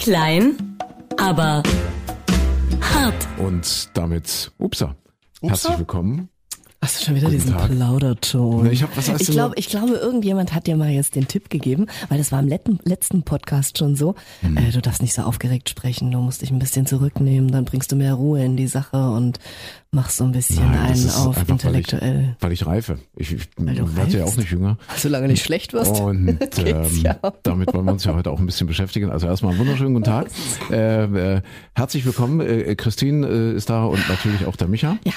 [0.00, 0.78] Klein,
[1.18, 1.62] aber
[2.80, 3.28] hart.
[3.36, 4.96] Und damit, upsa,
[5.42, 6.29] herzlich willkommen.
[6.82, 7.70] Hast du schon wieder Guten diesen Tag.
[7.70, 8.70] Plauderton?
[8.70, 11.50] Ich hab- was heißt ich so- ich glaube, irgendjemand hat dir mal jetzt den Tipp
[11.50, 14.14] gegeben, weil das war im letzten, letzten Podcast schon so.
[14.40, 14.56] Hm.
[14.56, 17.92] Äh, du darfst nicht so aufgeregt sprechen, du musst dich ein bisschen zurücknehmen, dann bringst
[17.92, 19.38] du mehr Ruhe in die Sache und
[19.90, 22.34] machst so ein bisschen Nein, einen auf einfach, intellektuell.
[22.40, 22.98] Weil ich, weil ich reife.
[23.14, 24.78] Ich, ich werde ja auch nicht jünger.
[24.96, 26.00] Solange nicht schlecht wirst.
[26.00, 27.18] Und geht's ähm, ja.
[27.42, 29.10] damit wollen wir uns ja heute auch ein bisschen beschäftigen.
[29.10, 30.28] Also erstmal einen wunderschönen guten Tag.
[30.70, 31.02] Äh,
[31.36, 31.42] äh,
[31.74, 32.40] herzlich willkommen.
[32.40, 34.98] Äh, Christine äh, ist da und natürlich auch der Micha.
[35.04, 35.12] Ja,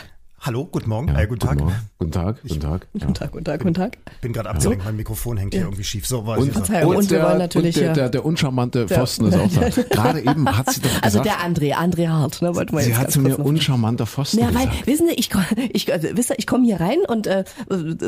[0.46, 1.08] Hallo, guten Morgen.
[1.08, 1.58] Ja, äh, guten Tag.
[1.58, 1.74] Morgen.
[2.00, 2.42] Guten Tag.
[2.42, 2.88] Guten Tag.
[2.92, 3.00] Ja.
[3.00, 3.98] guten Tag, guten Tag, guten Tag.
[4.20, 6.06] Bin gerade abgelenkt, mein Mikrofon hängt hier irgendwie schief.
[6.06, 6.98] So, war Und, ich Verzeihung.
[6.98, 9.70] Und wir der, wollen natürlich und der, ja- der, der uncharmante Pfosten ist auch da.
[9.90, 12.90] Gerade eben hat sie doch Also gesagt, der André, André Hart, ne, wollten wir sie
[12.90, 14.86] jetzt hat zu mir uncharmanter Pfosten Ja, weil, gesagt.
[14.88, 15.30] wissen Sie, ich,
[15.72, 17.46] ich, also, wisst ihr, ich komme hier rein und äh,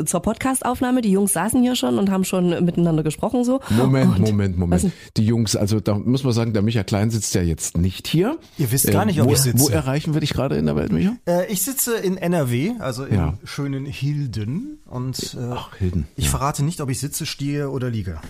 [0.04, 3.60] zur Podcastaufnahme, die Jungs saßen hier schon und haben schon miteinander gesprochen so.
[3.70, 4.74] Moment, und, Moment, Moment.
[4.74, 4.92] Was denn?
[5.16, 8.36] Die Jungs, also da muss man sagen, der Micha Klein sitzt ja jetzt nicht hier.
[8.58, 9.58] Ihr wisst gar nicht, ob wo, ich sitze.
[9.58, 11.16] Wo erreichen wir dich gerade in der Welt, Micha?
[11.24, 13.38] Äh, ich sitze in NRW, also in Ja.
[13.44, 14.78] schönen Hilden.
[14.86, 16.06] Und äh, Ach, Hilden.
[16.16, 18.20] ich verrate nicht, ob ich sitze, stehe oder liege.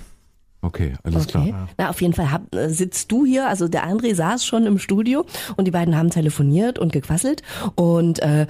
[0.62, 1.50] Okay, alles Okay.
[1.50, 1.68] klar.
[1.78, 4.78] Na, auf jeden Fall hab, äh, sitzt du hier, also der André saß schon im
[4.78, 5.24] Studio
[5.56, 7.42] und die beiden haben telefoniert und gequasselt.
[7.76, 8.46] Und äh,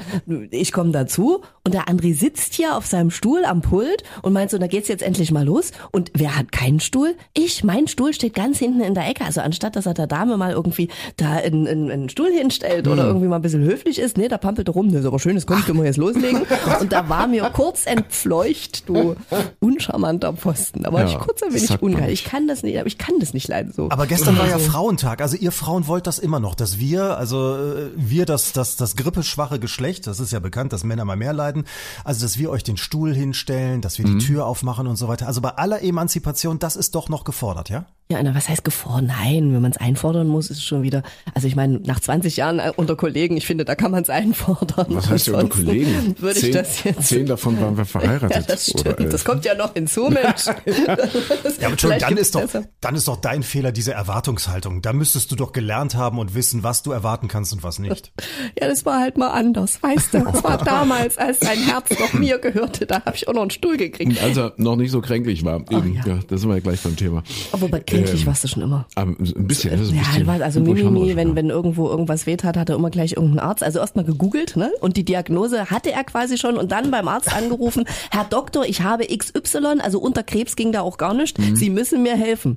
[0.50, 4.50] ich komme dazu und der André sitzt hier auf seinem Stuhl am Pult und meint
[4.50, 5.72] so, da geht's jetzt endlich mal los?
[5.92, 7.16] Und wer hat keinen Stuhl?
[7.34, 10.36] Ich, mein Stuhl steht ganz hinten in der Ecke, also anstatt dass er der Dame
[10.38, 14.16] mal irgendwie da einen, einen, einen Stuhl hinstellt oder irgendwie mal ein bisschen höflich ist,
[14.16, 16.42] nee, da pampelt er rum, das ist aber schön, das kommt, können wir jetzt loslegen.
[16.80, 19.16] Und da war mir kurz entfleucht, du
[19.60, 21.64] uncharmanter Pfosten, da war Ja, ich kurz ein wenig
[22.00, 22.12] nicht.
[22.12, 23.88] Ich kann das nicht, aber ich kann das nicht leiden so.
[23.90, 25.20] Aber gestern war ja Frauentag.
[25.20, 28.96] Also ihr Frauen wollt das immer noch, dass wir, also äh, wir, das, das, das
[28.96, 31.64] grippeschwache Geschlecht, das ist ja bekannt, dass Männer mal mehr leiden,
[32.04, 34.18] also dass wir euch den Stuhl hinstellen, dass wir Mhm.
[34.18, 35.26] die Tür aufmachen und so weiter.
[35.26, 37.86] Also bei aller Emanzipation, das ist doch noch gefordert, ja?
[38.08, 39.08] Ja, na, was heißt gefordert?
[39.08, 41.02] Nein, wenn man es einfordern muss, ist es schon wieder.
[41.34, 44.10] Also ich meine, nach 20 Jahren äh, unter Kollegen, ich finde, da kann man es
[44.10, 44.86] einfordern.
[44.90, 46.14] Was heißt unter Kollegen?
[46.20, 47.02] Würde zehn, ich das jetzt.
[47.02, 48.30] zehn davon waren wir verheiratet.
[48.30, 49.12] ja, das stimmt.
[49.12, 50.46] Das kommt ja noch hinzu, Mensch.
[50.46, 51.02] Ja, aber
[51.52, 52.64] Entschuldigung, Vielleicht dann ist, doch, besser.
[52.80, 54.82] dann ist doch dein Fehler diese Erwartungshaltung.
[54.82, 58.12] Da müsstest du doch gelernt haben und wissen, was du erwarten kannst und was nicht.
[58.60, 60.20] Ja, das war halt mal anders, weißt du.
[60.20, 62.86] Das war damals, als dein Herz noch mir gehörte.
[62.86, 64.22] Da habe ich auch noch einen Stuhl gekriegt.
[64.22, 65.60] Als er noch nicht so kränklich war.
[65.70, 66.06] Eben, ja.
[66.06, 66.18] ja.
[66.28, 67.24] da sind wir ja gleich beim Thema.
[67.50, 68.86] Aber bei kränklich Ähm, warst du schon immer.
[68.94, 70.26] Ein bisschen, das ist ein Ja, bisschen.
[70.26, 71.34] war also Hugo Mimimi, wenn, ja.
[71.36, 73.62] wenn irgendwo irgendwas weht hat, hat er immer gleich irgendeinen Arzt.
[73.62, 74.70] Also erstmal gegoogelt, ne?
[74.80, 78.82] Und die Diagnose hatte er quasi schon und dann beim Arzt angerufen, Herr Doktor, ich
[78.82, 81.38] habe XY, also unter Krebs ging da auch gar nicht.
[81.38, 81.56] Mhm.
[81.56, 82.56] Sie müssen mir helfen.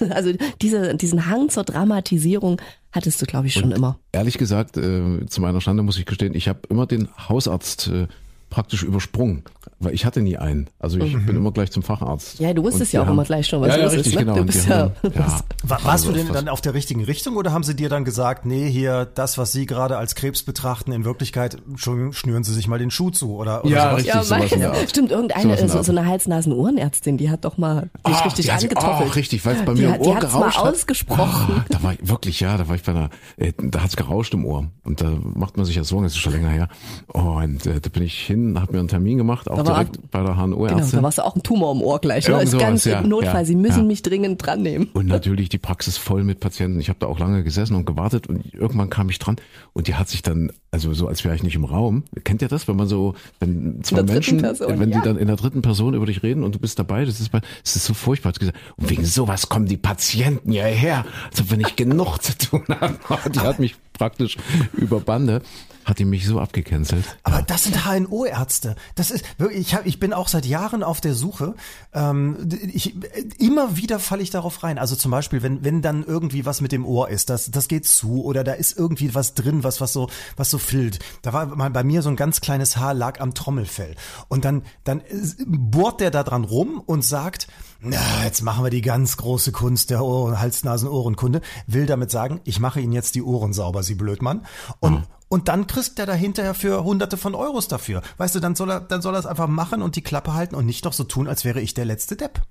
[0.10, 2.60] Also diese, diesen Hang zur Dramatisierung
[2.92, 3.98] hattest du, glaube ich, schon immer.
[4.12, 8.06] Ehrlich gesagt, äh, zu meiner Schande muss ich gestehen, ich habe immer den Hausarzt äh,
[8.50, 9.42] praktisch übersprungen,
[9.80, 10.68] weil ich hatte nie einen.
[10.78, 12.40] Also ich bin immer gleich zum Facharzt.
[12.40, 12.46] Mhm.
[12.46, 14.14] Ja, du wusstest ja auch haben- immer gleich schon, was ja, ja, los ist, richtig,
[14.14, 14.20] ne?
[14.24, 14.36] Genau.
[14.36, 15.26] Du bist ja- haben- ja,
[15.68, 18.46] warst du also denn dann auf der richtigen Richtung oder haben sie dir dann gesagt,
[18.46, 22.78] nee, hier, das, was sie gerade als Krebs betrachten, in Wirklichkeit, schnüren sie sich mal
[22.78, 23.96] den Schuh zu oder, oder Ja, sowas?
[23.96, 24.14] richtig.
[24.14, 24.90] Ja, sowas in der weil, Art.
[24.90, 28.60] stimmt, irgendeine, so, so eine Hals-Nasen-Ohrenärztin, die hat doch mal dich Ah, richtig die hat
[28.60, 29.08] sie- angetoffelt.
[29.10, 30.72] Oh, richtig, weil es bei mir im die Ohr hat's mal gerauscht hat.
[30.74, 31.54] ausgesprochen.
[31.58, 34.34] Ah, da war ich wirklich, ja, da war ich bei einer, äh, da hat's gerauscht
[34.34, 34.66] im Ohr.
[34.84, 36.68] Und da macht man sich ja Sorgen, das ist schon länger her.
[37.08, 40.10] Und äh, da bin ich hin, hab mir einen Termin gemacht, auch Da war- direkt
[40.10, 40.98] bei der Genau, HNO-Ärztin.
[40.98, 42.28] da warst du auch ein Tumor im Ohr gleich.
[42.28, 42.42] Ne?
[42.42, 43.40] Ist sowas, ganz ja, im Notfall.
[43.40, 43.84] ja, Sie müssen ja.
[43.84, 44.88] mich dringend dran nehmen.
[44.94, 46.78] Und natürlich die Praxis voll mit Patienten.
[46.80, 49.36] Ich habe da auch lange gesessen und gewartet und irgendwann kam ich dran
[49.72, 52.04] und die hat sich dann, also so als wäre ich nicht im Raum.
[52.24, 55.36] Kennt ihr das, wenn man so, wenn zwei Menschen, Person, wenn die dann in der
[55.36, 58.32] dritten Person über dich reden und du bist dabei, das ist, das ist so furchtbar.
[58.32, 61.04] Gesagt, und wegen sowas kommen die Patienten ja her.
[61.30, 62.94] Also wenn ich genug zu tun habe.
[63.34, 64.36] Die hat mich praktisch
[64.74, 65.42] über Bande,
[65.84, 67.04] hat die mich so abgecancelt.
[67.22, 68.74] Aber das sind HNO-Ärzte.
[68.94, 71.54] Das ist wirklich, ich, hab, ich bin auch seit Jahren auf der Suche.
[71.92, 72.94] Ähm, ich,
[73.38, 74.78] immer wieder falle ich darauf rein.
[74.78, 77.86] Also zum Beispiel, wenn, wenn dann irgendwie was mit dem Ohr ist, das, das geht
[77.86, 81.00] zu oder da ist irgendwie was drin, was, was so, was so fillt.
[81.22, 83.94] Da war mal bei mir so ein ganz kleines Haar lag am Trommelfell.
[84.28, 85.02] Und dann, dann
[85.46, 87.46] bohrt der da dran rum und sagt,
[87.84, 91.40] na, jetzt machen wir die ganz große Kunst der Ohren, Hals-Nasen-Ohrenkunde.
[91.66, 94.46] Will damit sagen, ich mache Ihnen jetzt die Ohren sauber, Sie Blödmann.
[94.80, 98.02] Und, und dann kriegt er da hinterher für hunderte von Euros dafür.
[98.16, 100.54] Weißt du, dann soll er, dann soll er es einfach machen und die Klappe halten
[100.54, 102.42] und nicht doch so tun, als wäre ich der letzte Depp.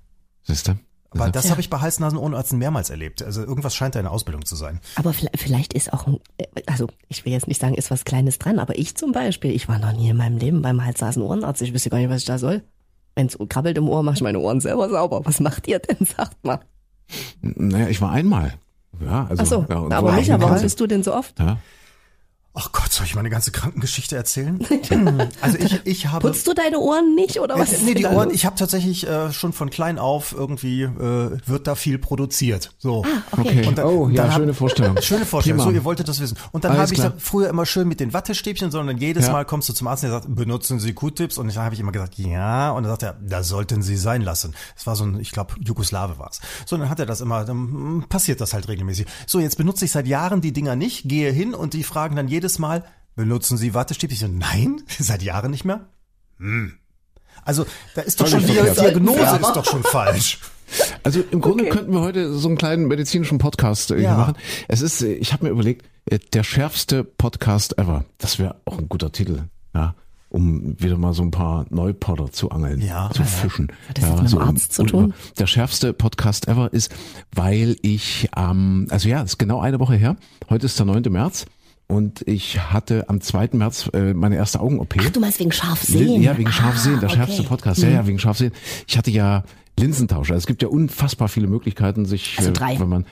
[0.42, 0.74] Siehst du?
[1.10, 3.22] Aber das habe ich bei Hals-Nasen-Ohrenärzten mehrmals erlebt.
[3.22, 4.80] Also irgendwas scheint da in der Ausbildung zu sein.
[4.96, 6.18] Aber vielleicht, vielleicht ist auch, ein,
[6.66, 9.68] also ich will jetzt nicht sagen, ist was Kleines dran, aber ich zum Beispiel, ich
[9.68, 11.62] war noch nie in meinem Leben beim Hals-Nasen-Ohrenarzt.
[11.62, 12.64] Ich wüsste gar nicht, was ich da soll.
[13.14, 15.20] Wenn es krabbelt im Ohr, mache ich meine Ohren selber sauber.
[15.24, 16.06] Was macht ihr denn?
[16.16, 16.60] Sagt mal.
[17.40, 18.54] Naja, ich war einmal.
[19.04, 21.38] Ja, also, Ach so, ja, aber so Micha, warum bist du denn so oft?
[21.38, 21.58] Ja.
[22.56, 24.64] Ach Gott, soll ich meine ganze Krankengeschichte erzählen?
[25.40, 26.28] also ich, ich habe.
[26.28, 27.72] Putzt du deine Ohren nicht oder was?
[27.72, 28.34] Äh, nee, die da Ohren, los?
[28.36, 32.72] ich habe tatsächlich äh, schon von klein auf irgendwie äh, wird da viel produziert.
[32.78, 33.04] So.
[33.04, 33.66] Ah, Okay.
[33.66, 34.96] Und dann- oh, ja, dann hab- schöne Vorstellung.
[35.02, 35.58] Schöne Vorstellung.
[35.58, 35.70] Prima.
[35.70, 36.36] So, ihr wolltet das wissen.
[36.52, 39.32] Und dann habe ich gesagt, früher immer schön mit den Wattestäbchen, sondern jedes Ja.
[39.32, 41.38] Mal kommst du zum Arzt und er sagt, benutzen Sie Q-Tips?
[41.38, 42.70] Und dann habe ich immer gesagt, ja.
[42.70, 44.54] Und dann sagt er, das sollten Sie sein lassen.
[44.76, 46.40] Das war so ein, ich glaube, Jugoslawe war es.
[46.66, 47.56] So, dann hat er das immer, dann
[47.98, 49.06] mm, passiert das halt regelmäßig.
[49.26, 52.28] So, jetzt benutze ich seit Jahren die Dinger nicht, gehe hin und die fragen dann
[52.28, 52.84] jedes Mal,
[53.16, 54.14] benutzen Sie Wattestäbchen?
[54.14, 55.86] Ich so, nein, seit Jahren nicht mehr.
[56.38, 56.74] Hm.
[57.44, 58.52] Also, da ist doch schon die.
[58.52, 59.36] Diagnose Ja.
[59.36, 60.38] ist doch schon falsch.
[61.02, 64.16] Also im Grunde könnten wir heute so einen kleinen medizinischen Podcast äh, hier Ja.
[64.16, 64.34] machen.
[64.68, 68.04] Es ist, äh, ich habe mir überlegt, äh, der schärfste Podcast ever.
[68.18, 69.42] Das wäre auch ein guter Titel,
[69.74, 69.94] ja,
[70.30, 73.10] um wieder mal so ein paar Neupodder zu angeln, Ja.
[73.12, 73.68] zu fischen.
[73.88, 75.14] Hat das jetzt mit um- Arzt zu tun?
[75.38, 76.94] Der schärfste Podcast ever ist,
[77.34, 80.16] weil ich am, also ja, ist genau eine Woche her.
[80.48, 81.02] Heute ist der 9.
[81.12, 81.44] März.
[81.86, 83.50] Und ich hatte am 2.
[83.52, 84.94] März äh, meine erste Augen-OP.
[84.98, 86.22] Ach, du meinst wegen Scharfsehen?
[86.22, 87.48] Ja, wegen Scharfsehen, der Ah, schärfste okay.
[87.48, 87.82] Podcast.
[87.82, 88.52] Ja, ja, wegen Scharfsehen.
[88.86, 89.44] Ich hatte ja
[89.78, 90.30] Linsentausch.
[90.30, 92.80] Also es gibt ja unfassbar viele Möglichkeiten, sich, Also äh, drei.
[92.80, 93.06] wenn man,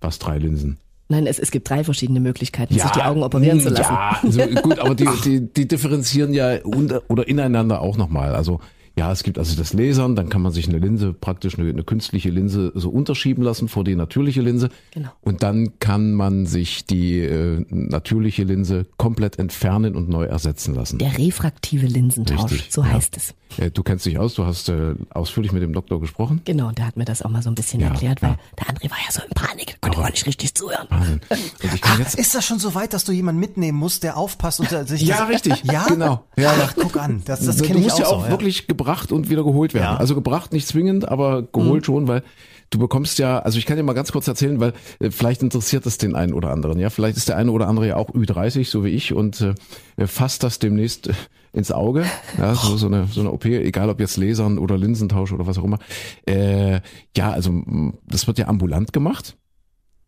[0.00, 0.78] was, drei Linsen?
[1.08, 3.92] Nein, es, es gibt drei verschiedene Möglichkeiten, sich die Augen operieren zu lassen.
[3.92, 8.34] Ja, also gut, aber die, die, die differenzieren ja unter, oder ineinander auch nochmal.
[8.34, 8.60] Also
[8.98, 11.84] ja, es gibt also das Lasern, dann kann man sich eine Linse, praktisch eine, eine
[11.84, 14.70] künstliche Linse so unterschieben lassen vor die natürliche Linse.
[14.92, 15.10] Genau.
[15.20, 20.98] Und dann kann man sich die äh, natürliche Linse komplett entfernen und neu ersetzen lassen.
[20.98, 22.92] Der refraktive Linsentausch, Richtig, so ja.
[22.92, 23.34] heißt es.
[23.58, 26.42] Äh, du kennst dich aus, du hast äh, ausführlich mit dem Doktor gesprochen.
[26.44, 28.36] Genau, und der hat mir das auch mal so ein bisschen Ja, erklärt, weil ja.
[28.58, 30.86] der André war ja so in Panik, konnte gar nicht richtig zuhören.
[30.90, 31.20] Wahnsinn.
[31.30, 34.16] Und ich kann jetzt Ist das schon so weit, dass du jemanden mitnehmen musst, der
[34.16, 35.64] aufpasst und sich Ja, richtig.
[35.64, 36.24] Ja, Genau.
[36.36, 38.66] Ja, Ach, guck an, das, das du kenne ich musst auch, ja auch so, wirklich
[38.66, 39.84] gebracht und wieder geholt werden.
[39.84, 39.92] Ja.
[39.92, 39.98] Mhm.
[39.98, 42.22] Also gebracht nicht zwingend, aber geholt schon, weil
[42.70, 45.86] du bekommst ja, also ich kann dir mal ganz kurz erzählen, weil äh, vielleicht interessiert
[45.86, 46.78] das den einen oder anderen.
[46.78, 49.40] Ja, vielleicht ist der eine oder andere ja auch Ü30, so wie ich, und
[49.96, 51.14] äh, fasst das demnächst äh,
[51.52, 52.04] ins Auge.
[52.38, 55.58] Ja, so, so eine so eine OP, egal ob jetzt Lasern oder Linsentausch oder was
[55.58, 55.78] auch immer.
[56.26, 56.80] Äh,
[57.16, 57.62] ja, also
[58.06, 59.36] das wird ja ambulant gemacht.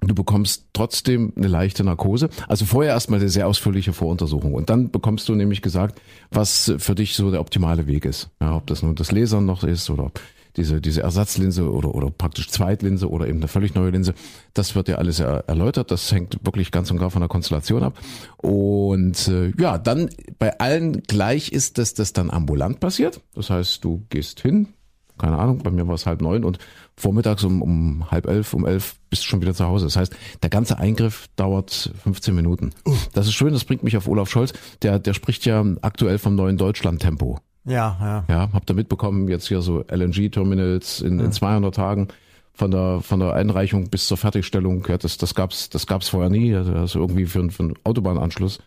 [0.00, 2.28] Du bekommst trotzdem eine leichte Narkose.
[2.46, 4.54] Also vorher erstmal eine sehr ausführliche Voruntersuchung.
[4.54, 6.00] Und dann bekommst du nämlich gesagt,
[6.30, 8.30] was für dich so der optimale Weg ist.
[8.40, 10.12] Ja, ob das nun das Lasern noch ist oder
[10.56, 14.14] diese, diese Ersatzlinse oder, oder praktisch Zweitlinse oder eben eine völlig neue Linse.
[14.54, 15.90] Das wird dir alles er, erläutert.
[15.90, 17.98] Das hängt wirklich ganz und gar von der Konstellation ab.
[18.36, 23.20] Und äh, ja, dann bei allen gleich ist, dass das dann ambulant passiert.
[23.34, 24.68] Das heißt, du gehst hin,
[25.18, 26.58] keine Ahnung, bei mir war es halb neun und
[26.96, 29.86] vormittags um, um halb elf, um elf bist du schon wieder zu Hause.
[29.86, 32.70] Das heißt, der ganze Eingriff dauert 15 Minuten.
[33.12, 34.52] Das ist schön, das bringt mich auf Olaf Scholz.
[34.82, 37.40] Der, der spricht ja aktuell vom neuen Deutschland-Tempo.
[37.64, 38.24] Ja, ja.
[38.34, 42.08] Ja, habt ihr mitbekommen, jetzt hier so LNG-Terminals in, in 200 Tagen
[42.54, 44.84] von der, von der Einreichung bis zur Fertigstellung.
[44.88, 46.54] Ja, das, das gab's, das gab's vorher nie.
[46.54, 48.58] Also, irgendwie für, einen- für einen Autobahnanschluss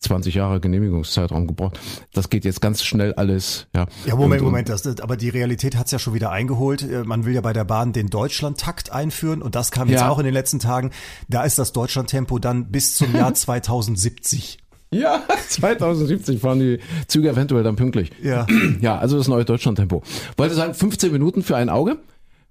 [0.00, 1.78] 20 Jahre Genehmigungszeitraum gebraucht.
[2.12, 3.68] Das geht jetzt ganz schnell alles.
[3.74, 6.82] Ja, Ja, Moment, Und- Moment, das, das- aber die Realität hat's ja schon wieder eingeholt.
[6.82, 10.08] Äh, Man will ja bei der Bahn den Deutschlandtakt einführen und das kam jetzt Ja.
[10.10, 10.90] auch in den letzten Tagen.
[11.28, 14.58] Da ist das Deutschlandtempo dann bis zum Jahr 2070.
[14.92, 16.78] Ja, 2070 fahren die
[17.08, 18.10] Züge eventuell dann pünktlich.
[18.22, 18.46] Ja.
[18.80, 20.02] Ja, also das neue Deutschlandtempo.
[20.36, 21.98] Wollte sagen, 15 Minuten für ein Auge.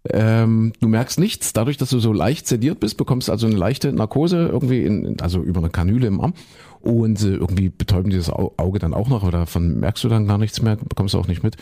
[0.09, 3.93] Ähm, du merkst nichts, dadurch, dass du so leicht sediert bist, bekommst also eine leichte
[3.93, 6.33] Narkose irgendwie, in, also über eine Kanüle im Arm
[6.79, 10.09] und äh, irgendwie betäuben die das Au- Auge dann auch noch, aber davon merkst du
[10.09, 11.57] dann gar nichts mehr, bekommst du auch nicht mit.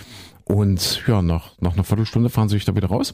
[0.46, 3.14] Und ja, nach, nach einer Viertelstunde fahren sie dich da wieder raus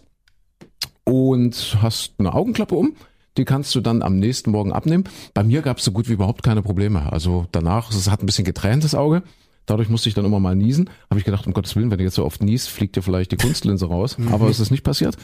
[1.04, 2.94] und hast eine Augenklappe um.
[3.38, 5.04] Die kannst du dann am nächsten Morgen abnehmen.
[5.34, 7.12] Bei mir gab es so gut wie überhaupt keine Probleme.
[7.12, 9.24] Also danach, es hat ein bisschen getränt, das Auge.
[9.68, 10.92] Dadurch musste ich dann immer mal niesen.
[11.10, 13.32] Habe ich gedacht, um Gottes Willen, wenn du jetzt so oft niest, fliegt dir vielleicht
[13.32, 14.16] die Kunstlinse raus.
[14.32, 15.18] Aber es ist nicht passiert.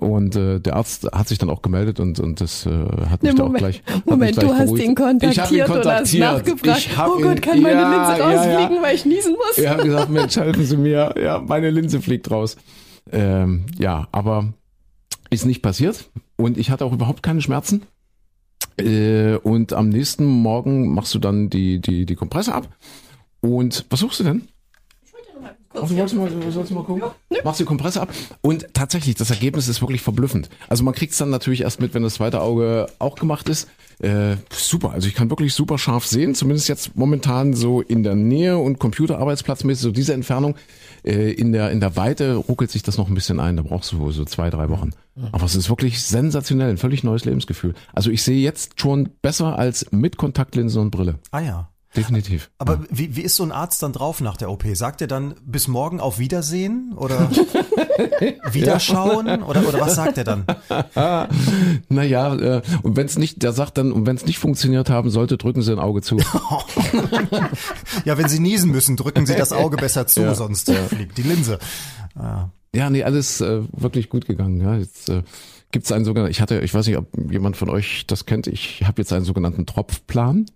[0.00, 2.70] Und äh, der Arzt hat sich dann auch gemeldet und, und das äh,
[3.08, 3.84] hat mich Nee, da auch gleich.
[4.04, 4.84] Moment, gleich du hast beruhigt.
[4.84, 6.22] ihn kontaktiert, ihn und hast kontaktiert.
[6.22, 8.36] nachgefragt, Ich hab oh Gott, ihn- kann meine ja, Linse ja, ja.
[8.58, 9.58] rausfliegen, weil ich niesen muss?
[9.58, 11.14] Er hat gesagt, Mensch, helfen Sie mir.
[11.22, 12.56] Ja, meine Linse fliegt raus.
[13.12, 14.52] Ähm, ja, aber
[15.34, 16.10] ist nicht passiert.
[16.36, 17.82] Und ich hatte auch überhaupt keine Schmerzen.
[18.78, 22.68] Äh, und am nächsten Morgen machst du dann die, die, die Kompresse ab.
[23.40, 24.48] Und was suchst du denn?
[25.74, 27.02] Du wolltest mal, du sollst mal gucken.
[27.42, 28.08] Machst die Kompresse ab.
[28.40, 30.48] Und tatsächlich, das Ergebnis ist wirklich verblüffend.
[30.68, 33.68] Also man kriegt es dann natürlich erst mit, wenn das zweite Auge auch gemacht ist.
[34.00, 38.14] Äh, super, also ich kann wirklich super scharf sehen, zumindest jetzt momentan so in der
[38.14, 40.54] Nähe und Computerarbeitsplatzmäßig, so diese Entfernung.
[41.04, 43.92] Äh, in, der, in der Weite ruckelt sich das noch ein bisschen ein, da brauchst
[43.92, 44.90] du wohl so zwei, drei Wochen.
[45.30, 47.74] Aber es ist wirklich sensationell, ein völlig neues Lebensgefühl.
[47.92, 51.20] Also ich sehe jetzt schon besser als mit Kontaktlinsen und Brille.
[51.30, 51.68] Ah ja.
[51.96, 52.50] Definitiv.
[52.58, 54.64] Aber wie, wie ist so ein Arzt dann drauf nach der OP?
[54.74, 57.30] Sagt er dann bis morgen auf Wiedersehen oder
[58.52, 60.44] Wiederschauen oder, oder was sagt er dann?
[61.88, 65.10] Naja, äh, und wenn es nicht, der sagt dann, und wenn es nicht funktioniert haben
[65.10, 66.18] sollte, drücken Sie ein Auge zu.
[68.04, 70.34] Ja, wenn Sie niesen müssen, drücken Sie das Auge besser zu, Ja.
[70.34, 71.58] sonst fliegt die Linse.
[72.14, 72.48] Ah.
[72.74, 74.60] Ja, nee, alles äh, wirklich gut gegangen.
[74.60, 74.76] Ja.
[74.76, 75.22] Jetzt äh,
[75.70, 78.46] gibt es einen sogenannten, ich hatte, ich weiß nicht, ob jemand von euch das kennt,
[78.46, 80.46] ich habe jetzt einen sogenannten Tropfplan.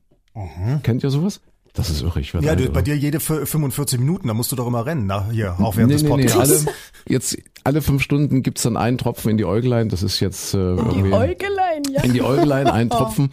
[0.83, 1.40] Kennt ihr sowas?
[1.75, 2.18] Das ist irre.
[2.21, 4.85] Ich Ja, alt, du, bei dir jede fü- 45 Minuten, da musst du doch immer
[4.87, 6.66] rennen, na, hier, auch während Nee, des nee, nee, Podcasts.
[6.66, 6.75] alle,
[7.09, 9.88] jetzt alle fünf Stunden gibt's dann einen Tropfen in die Äuglein.
[9.88, 12.02] Das ist jetzt äh, irgendwie Äugelein, ja.
[12.02, 13.30] in die Äuglein ein Tropfen.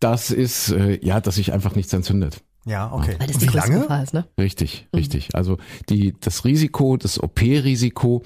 [0.00, 2.42] Das ist äh, ja, dass sich einfach nichts entzündet.
[2.66, 3.14] Ja, okay.
[3.18, 3.80] Weil das Und die wie lange?
[3.82, 4.26] Gefahr ist, ne?
[4.38, 5.28] Richtig, richtig.
[5.34, 5.56] Also
[5.88, 8.22] die, das Risiko, das OP-Risiko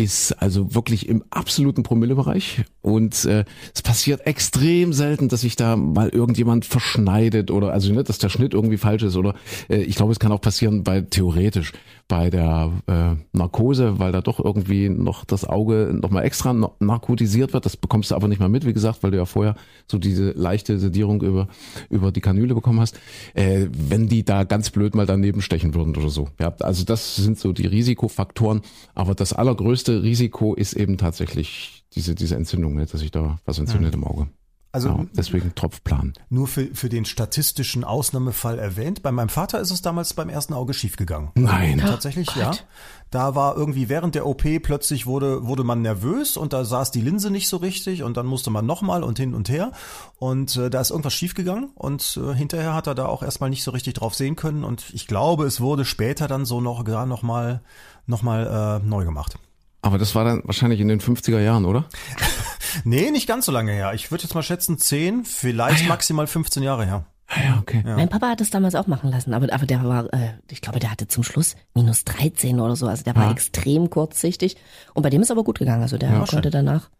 [0.00, 5.76] ist also wirklich im absoluten Promillebereich und äh, es passiert extrem selten, dass sich da
[5.76, 9.34] mal irgendjemand verschneidet oder also nicht, dass der Schnitt irgendwie falsch ist oder
[9.68, 11.72] äh, ich glaube, es kann auch passieren bei theoretisch
[12.08, 17.52] bei der äh, Narkose, weil da doch irgendwie noch das Auge nochmal extra na- narkotisiert
[17.52, 17.64] wird.
[17.66, 19.54] Das bekommst du aber nicht mal mit, wie gesagt, weil du ja vorher
[19.86, 21.46] so diese leichte Sedierung über
[21.88, 22.98] über die Kanüle bekommen hast.
[23.34, 26.28] Äh, wenn die da ganz blöd mal daneben stechen würden oder so.
[26.40, 28.62] Ja, also das sind so die Risikofaktoren.
[28.94, 33.58] Aber das allergrößte Risiko ist eben tatsächlich diese diese Entzündung, ne, dass sich da was
[33.58, 34.28] entzündet im Auge.
[34.72, 36.12] Also Ja, deswegen Tropfplan.
[36.28, 39.02] nur für, für den statistischen Ausnahmefall erwähnt.
[39.02, 41.30] Bei meinem Vater ist es damals beim ersten Auge schiefgegangen.
[41.34, 41.78] Nein.
[41.78, 42.52] Tatsächlich, ja.
[43.10, 47.00] Da war irgendwie während der OP plötzlich wurde, wurde man nervös und da saß die
[47.00, 49.72] Linse nicht so richtig und dann musste man nochmal und hin und her
[50.18, 53.64] und äh, da ist irgendwas schiefgegangen und äh, hinterher hat er da auch erstmal nicht
[53.64, 57.06] so richtig drauf sehen können und ich glaube, es wurde später dann so noch gar
[57.06, 57.62] nochmal
[58.06, 59.36] noch mal, äh, neu gemacht.
[59.82, 61.84] Aber das war dann wahrscheinlich in den 50er Jahren, oder?
[62.84, 63.94] Nee, nicht ganz so lange her.
[63.94, 67.04] Ich würde jetzt mal schätzen 10, vielleicht maximal 15 Jahre her.
[67.26, 67.82] Ah ja, okay.
[67.84, 70.78] Mein Papa hat das damals auch machen lassen, aber, aber der war, äh, ich glaube,
[70.78, 72.86] der hatte zum Schluss minus 13 oder so.
[72.86, 73.30] Also der war Ja.
[73.32, 74.56] extrem kurzsichtig.
[74.94, 75.82] Und bei dem ist aber gut gegangen.
[75.82, 76.90] Also der Ja, konnte danach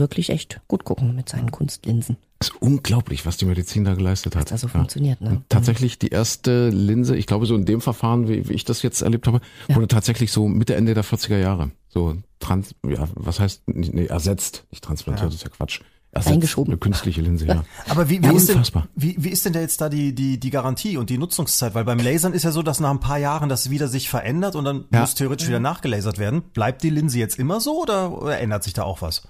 [0.00, 2.16] wirklich echt gut gucken mit seinen Kunstlinsen.
[2.40, 4.44] ist unglaublich, was die Medizin da geleistet hat.
[4.44, 4.72] Was da so Ja.
[4.72, 5.42] funktioniert, ne?
[5.50, 9.02] Tatsächlich die erste Linse, ich glaube so in dem Verfahren, wie, wie ich das jetzt
[9.02, 9.76] erlebt habe, Ja.
[9.76, 14.64] wurde tatsächlich so Mitte, Ende der 40er Jahre so trans, ja, was heißt, nee, ersetzt,
[14.70, 15.80] nicht transplantiert, das ist ja Quatsch.
[16.12, 16.72] Ersetzt, Eingeschoben.
[16.72, 17.62] Eine künstliche Linse, ja.
[17.88, 18.62] Aber wie, Ja, wie, ist denn,
[18.96, 21.74] wie, wie ist denn da jetzt da die, die, die Garantie und die Nutzungszeit?
[21.74, 24.56] Weil beim Lasern ist ja so, dass nach ein paar Jahren das wieder sich verändert
[24.56, 25.02] und dann Ja.
[25.02, 26.42] muss theoretisch wieder nachgelasert werden.
[26.52, 29.28] Bleibt die Linse jetzt immer so oder, oder ändert sich da auch was?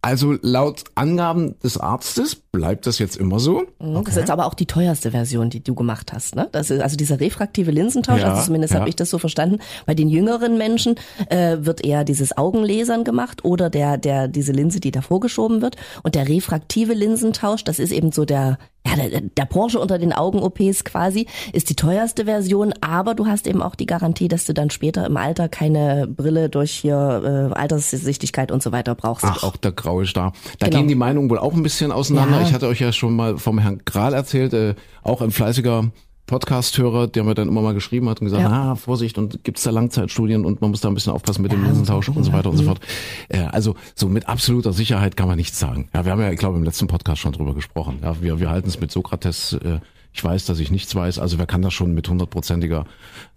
[0.00, 3.64] Also laut Angaben des Arztes bleibt das jetzt immer so.
[3.80, 6.48] Mhm, Das ist jetzt aber auch die teuerste Version, die du gemacht hast, ne?
[6.52, 8.80] Das ist also dieser refraktive Linsentausch, Ja, also zumindest ja.
[8.80, 9.58] habe ich das so verstanden.
[9.86, 10.94] Bei den jüngeren Menschen
[11.30, 15.76] äh, wird eher dieses Augenlasern gemacht oder der der diese Linse, die davor geschoben wird.
[16.04, 20.12] Und der refraktive Linsentausch, das ist eben so der ja, der, der Porsche unter den
[20.12, 24.54] Augen-OPs quasi, ist die teuerste Version, aber du hast eben auch die Garantie, dass du
[24.54, 29.24] dann später im Alter keine Brille durch hier äh, Alterssichtigkeit und so weiter brauchst.
[29.24, 30.32] Und auch der graue Star.
[30.58, 30.78] Da Genau.
[30.78, 32.40] gehen die Meinungen wohl auch ein bisschen auseinander.
[32.40, 32.46] Ja.
[32.46, 35.90] Ich hatte euch ja schon mal vom Herrn Grahl erzählt, äh, auch ein fleißiger
[36.28, 38.72] Podcast-Hörer, der mir dann immer mal geschrieben hat und gesagt, Ja.
[38.72, 41.64] ah, Vorsicht, und gibt's da Langzeitstudien und man muss da ein bisschen aufpassen mit dem
[41.64, 42.80] Linsentausch und so weiter und so fort.
[43.28, 45.88] Äh, also so mit absoluter Sicherheit kann man nichts sagen.
[45.92, 47.98] Ja, wir haben ja, ich glaube, im letzten Podcast schon drüber gesprochen.
[48.02, 49.80] Ja, wir, wir halten es mit Sokrates, äh,
[50.10, 52.86] ich weiß, dass ich nichts weiß, also wer kann das schon mit hundertprozentiger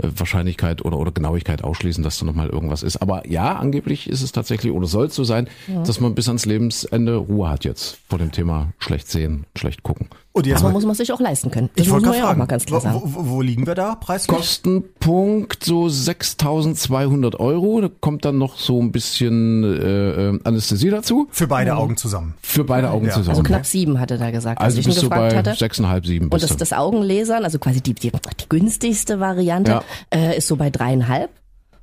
[0.01, 2.97] äh, Wahrscheinlichkeit oder, oder Genauigkeit ausschließen, dass da nochmal irgendwas ist.
[3.01, 5.47] Aber ja, angeblich ist es tatsächlich oder soll es so sein,
[5.85, 10.07] dass man bis ans Lebensende Ruhe hat jetzt vor dem Thema schlecht sehen, schlecht gucken.
[10.33, 11.69] Und jetzt aber mal, muss man sich auch leisten können.
[11.75, 13.01] Das ich muss wollte ja auch mal ganz klar wo, sagen.
[13.03, 14.35] wo, wo liegen wir da preislich?
[14.37, 17.81] Kostenpunkt so 6.200 Euro.
[17.81, 21.27] Da kommt dann noch so ein bisschen äh, äh, Anästhesie dazu.
[21.31, 22.35] Für beide Augen zusammen.
[22.41, 23.11] Für beide Augen Ja.
[23.13, 23.29] zusammen.
[23.31, 25.53] Also knapp sieben hatte er gesagt, als Also ich bist du bei hatte.
[25.55, 29.83] sechseinhalb, sieben Und das, das Augenlasern, also quasi die, die, die günstigste Variante, Ja.
[30.13, 31.29] äh, ist so bei dreieinhalb.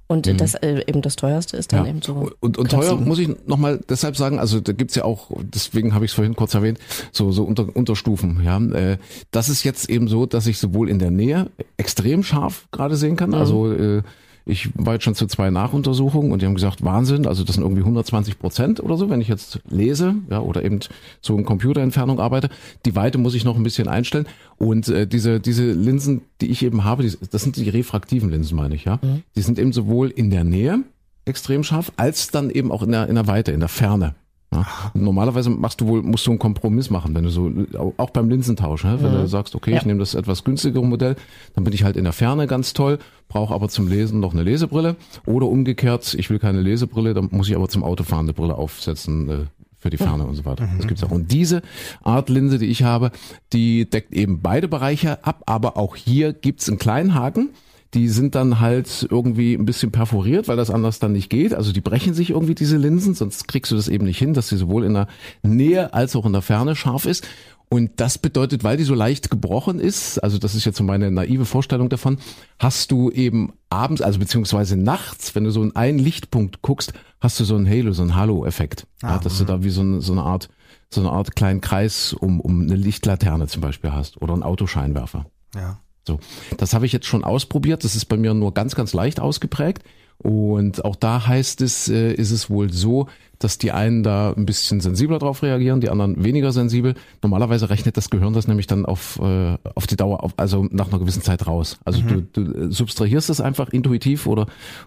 [0.08, 2.30] Und das äh, eben das teuerste ist dann eben so.
[2.40, 3.06] Und, und teuer sieben.
[3.06, 6.34] muss ich nochmal deshalb sagen, also da gibt's ja auch, deswegen habe ich es vorhin
[6.34, 6.78] kurz erwähnt,
[7.12, 8.42] so, so unter, Unterstufen.
[8.42, 8.96] Ja, äh,
[9.30, 13.16] Das ist jetzt eben so, dass ich sowohl in der Nähe extrem scharf gerade sehen
[13.16, 13.34] kann.
[13.34, 14.02] Also äh,
[14.48, 17.64] ich war jetzt schon zu zwei Nachuntersuchungen und die haben gesagt, Wahnsinn, also das sind
[17.64, 20.80] irgendwie 120 Prozent oder so, wenn ich jetzt lese ja, oder eben
[21.20, 22.48] so in Computerentfernung arbeite.
[22.84, 24.26] Die Weite muss ich noch ein bisschen einstellen.
[24.56, 28.56] Und äh, diese, diese Linsen, die ich eben habe, die, das sind die refraktiven Linsen,
[28.56, 28.98] meine ich, ja.
[29.36, 30.82] Die sind eben sowohl in der Nähe
[31.24, 34.14] extrem scharf, als dann eben auch in der, in der Weite, in der Ferne.
[34.52, 34.66] Ja.
[34.94, 37.50] Normalerweise machst du wohl, musst du einen Kompromiss machen, wenn du so,
[37.98, 38.96] auch beim Linsentausch, ne?
[39.02, 39.86] wenn du sagst, okay, ich Ja.
[39.86, 41.16] nehme das etwas günstigere Modell,
[41.54, 44.42] dann bin ich halt in der Ferne ganz toll, brauche aber zum Lesen noch eine
[44.44, 44.96] Lesebrille.
[45.26, 49.28] Oder umgekehrt, ich will keine Lesebrille, dann muss ich aber zum Autofahren eine Brille aufsetzen,
[49.28, 49.34] äh,
[49.80, 50.68] für die Ferne und so weiter.
[50.76, 51.10] Das gibt's auch.
[51.12, 51.62] Und diese
[52.02, 53.12] Art Linse, die ich habe,
[53.52, 57.50] die deckt eben beide Bereiche ab, aber auch hier gibt's einen kleinen Haken.
[57.94, 61.54] Die sind dann halt irgendwie ein bisschen perforiert, weil das anders dann nicht geht.
[61.54, 64.48] Also die brechen sich irgendwie diese Linsen, sonst kriegst du das eben nicht hin, dass
[64.48, 65.06] sie sowohl in der
[65.42, 67.26] Nähe als auch in der Ferne scharf ist.
[67.70, 71.10] Und das bedeutet, weil die so leicht gebrochen ist, also das ist jetzt so meine
[71.10, 72.18] naive Vorstellung davon,
[72.58, 77.38] hast du eben abends, also beziehungsweise nachts, wenn du so in einen Lichtpunkt guckst, hast
[77.40, 78.86] du so einen Halo, so einen Halo-Effekt.
[79.02, 80.48] Ah, ja, dass du da wie so eine, so eine Art,
[80.88, 85.26] so eine Art kleinen Kreis um, um eine Lichtlaterne zum Beispiel hast oder einen Autoscheinwerfer.
[85.54, 85.80] Ja.
[86.08, 86.18] So,
[86.56, 87.84] das habe ich jetzt schon ausprobiert.
[87.84, 89.82] Das ist bei mir nur ganz, ganz leicht ausgeprägt.
[90.16, 93.06] Und auch da heißt es, äh, ist es wohl so,
[93.38, 96.94] dass die einen da ein bisschen sensibler drauf reagieren, die anderen weniger sensibel.
[97.22, 100.88] Normalerweise rechnet das Gehirn das nämlich dann auf, äh, auf die Dauer, auf, also nach
[100.88, 101.78] einer gewissen Zeit raus.
[101.84, 104.46] Also du, du äh, substrahierst es einfach intuitiv oder,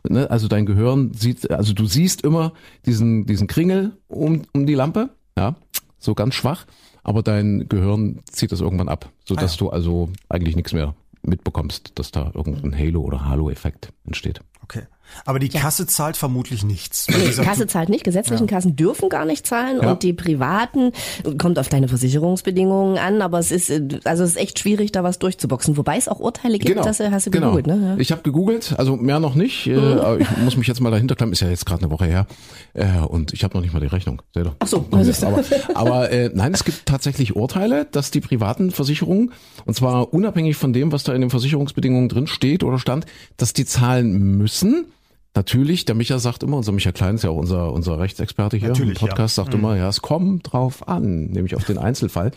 [0.10, 2.52] ne, also dein Gehirn sieht, also du siehst immer
[2.86, 5.56] diesen, diesen Kringel um, um die Lampe, ja,
[5.98, 6.66] so ganz schwach,
[7.04, 9.60] aber dein Gehirn zieht das irgendwann ab, sodass Ah ja.
[9.60, 14.42] du also eigentlich nichts mehr mitbekommst, dass da irgendein Halo- oder Halo-Effekt entsteht.
[15.26, 17.08] Aber die Kasse zahlt vermutlich nichts.
[17.10, 19.92] Nee, dieser- Kasse zahlt nicht, gesetzlichen Kassen dürfen gar nicht zahlen Ja.
[19.92, 20.92] und die privaten
[21.38, 25.04] kommt auf deine Versicherungsbedingungen an, aber es ist äh, also es ist echt schwierig da
[25.04, 27.78] was durchzuboxen, wobei es auch Urteile gibt, dass du hast du gegoogelt, genau.
[27.78, 27.88] ne?
[27.88, 27.96] Ja.
[27.96, 28.00] Mhm.
[28.02, 29.68] Ich habe gegoogelt, also mehr noch nicht.
[29.68, 31.34] Äh, aber ich muss mich jetzt mal dahinter klemmen.
[31.34, 32.28] Ist ja jetzt gerade eine Woche her
[32.74, 34.22] äh, und ich habe noch nicht mal die Rechnung.
[34.34, 34.56] Seht ihr?
[34.60, 35.10] Ach so, das nicht.
[35.10, 39.32] ist- aber, aber äh, nein, es gibt tatsächlich Urteile, dass die privaten Versicherungen
[39.66, 43.06] und zwar unabhängig von dem, was da in den Versicherungsbedingungen drin steht oder stand,
[43.38, 44.86] dass die zahlen müssen.
[45.34, 48.70] Natürlich, der Micha sagt immer, unser Micha Klein ist ja auch unser, unser Rechtsexperte hier
[48.70, 52.32] Natürlich, im Podcast, sagt immer, ja, es kommt drauf an, nämlich auf den Einzelfall.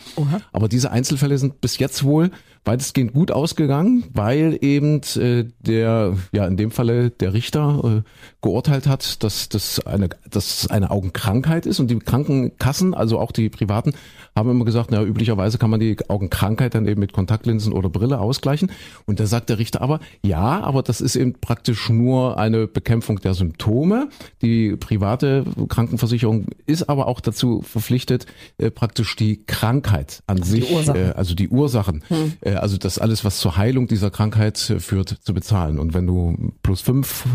[0.53, 2.31] Aber diese Einzelfälle sind bis jetzt wohl
[2.63, 8.09] weitestgehend gut ausgegangen, weil eben äh, der, ja in dem Falle der Richter äh,
[8.45, 13.49] geurteilt hat, dass das eine, dass eine Augenkrankheit ist und die Krankenkassen, also auch die
[13.49, 13.93] privaten,
[14.35, 18.19] haben immer gesagt, na üblicherweise kann man die Augenkrankheit dann eben mit Kontaktlinsen oder Brille
[18.19, 18.69] ausgleichen.
[19.07, 23.19] Und da sagt der Richter aber, ja, aber das ist eben praktisch nur eine Bekämpfung
[23.19, 24.09] der Symptome.
[24.43, 28.27] Die private Krankenversicherung ist aber auch dazu verpflichtet,
[28.59, 31.01] äh, praktisch die Krankheit an sich, Ursachen.
[31.01, 32.03] äh, also die Ursachen,
[32.41, 35.79] äh, also das alles, was zur Heilung dieser Krankheit führt, zu bezahlen.
[35.79, 37.25] Und wenn du plus fünf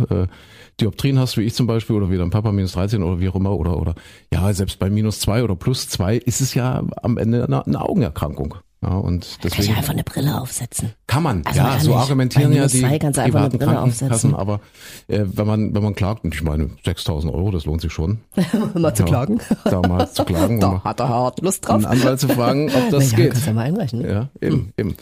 [0.81, 3.35] Dioptrien hast, wie ich zum Beispiel, oder wie dein Papa minus 13 oder wie auch
[3.37, 3.95] immer, oder, oder
[4.33, 7.81] ja, selbst bei minus zwei oder plus zwei ist es ja am Ende eine, eine
[7.81, 8.55] Augenerkrankung.
[8.83, 10.95] Ja, und Kann ich deswegen einfach eine Brille aufsetzen.
[11.07, 14.35] kann man, Also ja, man kann so argumentieren ja die privaten Brille Krankenkassen, aufsetzen.
[14.35, 14.61] aber
[15.07, 18.21] äh, wenn man wenn man klagt, und ich meine 6.000 Euro, das lohnt sich schon,
[18.75, 19.39] Mal zu Ja, klagen.
[19.65, 21.75] da mal zu klagen, Da hat er hart Lust drauf.
[21.77, 23.33] einen Anwalt zu fragen, ob das Na ja, geht.
[23.33, 24.09] Kannst du ja mal einrechnen.
[24.09, 24.97] Ja, eben, eben.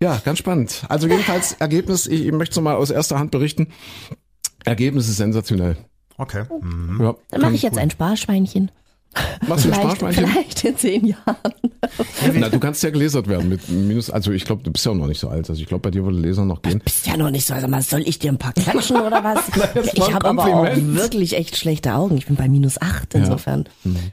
[0.00, 0.84] Ja, ganz spannend.
[0.88, 3.66] Also jedenfalls Ergebnis, ich, ich möchte es mal aus erster Hand berichten.
[4.66, 5.76] Ergebnis ist sensationell.
[6.18, 6.44] Okay.
[6.60, 7.00] Mhm.
[7.02, 8.70] Ja, Dann mache ich jetzt ein Sparschweinchen.
[9.46, 10.26] Machst du ein Vielleicht, Sparschweinchen?
[10.26, 11.36] vielleicht in zehn Jahren.
[12.34, 14.96] Na, du kannst ja gelasert werden mit minus, also ich glaube, du bist ja auch
[14.96, 15.48] noch nicht so alt.
[15.48, 16.80] Also ich glaube, bei dir würde Laser noch gehen.
[16.84, 17.54] Bist ja noch nicht so.
[17.54, 19.38] Sag mal, soll ich dir ein paar klatschen oder was?
[19.56, 22.18] war ich habe aber auch wirklich echt schlechte Augen.
[22.18, 23.68] Ich bin bei minus acht insofern.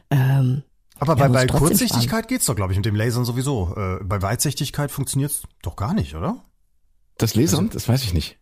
[0.10, 0.64] Ähm,
[1.00, 3.74] Aber Ja, bei, bei Kurzsichtigkeit geht's doch, glaube ich, mit dem Lasern sowieso.
[3.76, 6.46] Äh, bei Weitsichtigkeit funktioniert's doch gar nicht, oder?
[7.18, 8.38] Das Lasern, das weiß ich nicht.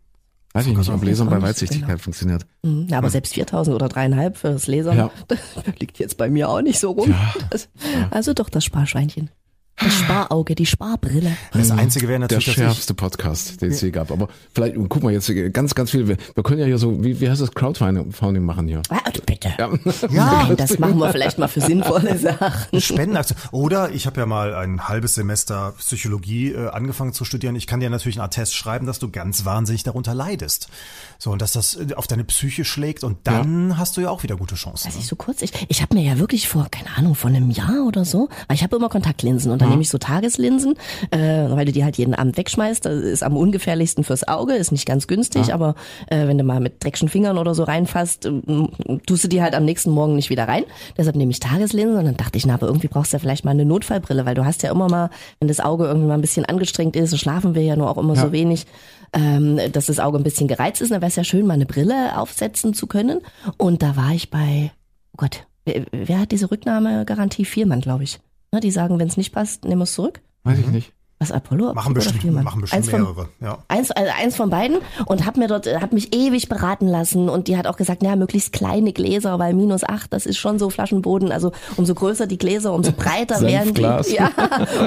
[0.53, 1.99] Weiß ich nicht, ob Lasern bei so Weitsichtigkeit genau.
[1.99, 2.45] funktioniert.
[2.63, 5.11] mh, ja, aber selbst 4000 oder dreieinhalb fürs Lasern, Ja.
[5.79, 7.13] liegt jetzt bei mir auch nicht so rum.
[7.49, 7.69] Das,
[8.09, 9.29] also doch das Sparschweinchen.
[9.77, 11.35] Das Sparauge, die Sparbrille.
[11.53, 14.11] Das Einzige wäre Der natürlich, ich, schärfste Podcast, den es je gab.
[14.11, 17.19] Aber vielleicht, guck mal jetzt, ganz, ganz viele, wir, wir können ja hier so, wie,
[17.19, 18.81] wie heißt das, Crowdfunding machen hier.
[18.89, 19.49] Ah, bitte.
[19.57, 19.69] Ja.
[20.09, 22.79] Nein, das machen wir vielleicht mal für sinnvolle Sachen.
[22.79, 23.37] Spendenaktion.
[23.51, 27.55] Oder ich habe ja mal ein halbes Semester Psychologie äh, angefangen zu studieren.
[27.55, 30.69] Ich kann dir natürlich einen Attest schreiben, dass du ganz wahnsinnig darunter leidest.
[31.17, 34.23] So, und dass das äh, auf deine Psyche schlägt und dann hast du ja auch
[34.23, 34.87] wieder gute Chancen.
[34.87, 35.41] Weiß ich so kurz.
[35.41, 38.55] Ich, ich habe mir ja wirklich vor, keine Ahnung, vor einem Jahr oder so, weil
[38.55, 40.75] ich habe immer Kontaktlinsen und dann nehme ich so Tageslinsen,
[41.11, 42.85] äh, weil du die halt jeden Abend wegschmeißt.
[42.85, 45.75] Das ist am ungefährlichsten fürs Auge, ist nicht ganz günstig, aber
[46.07, 48.69] äh, wenn du mal mit dreckschen Fingern oder so reinfasst, ähm,
[49.05, 50.63] tust du die halt am nächsten Morgen nicht wieder rein.
[50.97, 53.45] Deshalb nehme ich Tageslinsen und dann dachte ich, na, aber irgendwie brauchst du ja vielleicht
[53.45, 56.21] mal eine Notfallbrille, weil du hast ja immer mal, wenn das Auge irgendwie mal ein
[56.21, 58.65] bisschen angestrengt ist, so schlafen wir ja nur auch immer so wenig,
[59.13, 61.65] ähm, dass das Auge ein bisschen gereizt ist, dann wäre es ja schön, mal eine
[61.65, 63.21] Brille aufsetzen zu können.
[63.57, 64.71] Und da war ich bei,
[65.13, 67.45] oh Gott, wer, wer hat diese Rücknahmegarantie?
[67.45, 68.19] Viermann, glaube ich.
[68.53, 70.21] Ne, die sagen, wenn es nicht passt, nehmen wir es zurück.
[70.43, 70.93] Weiß ich nicht.
[71.21, 71.73] Was Apollo?
[71.73, 73.29] Machen bestimmt, machen bestimmt Eins von- mehrere.
[73.39, 73.59] Ja.
[73.67, 77.47] Eins, also eins von beiden und hab mir dort, hab mich ewig beraten lassen und
[77.47, 80.69] die hat auch gesagt, ja, möglichst kleine Gläser, weil minus acht, das ist schon so
[80.69, 83.81] Flaschenboden, also umso größer die Gläser, umso breiter werden die.
[84.11, 84.31] Ja,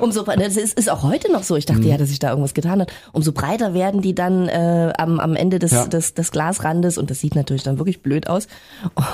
[0.02, 1.56] umso, das ist, ist auch heute noch so.
[1.56, 2.92] Ich dachte ja, dass sich da irgendwas getan hat.
[3.12, 5.86] Umso breiter werden die dann äh, am, am Ende des, Ja.
[5.86, 8.48] des, des Glasrandes und das sieht natürlich dann wirklich blöd aus.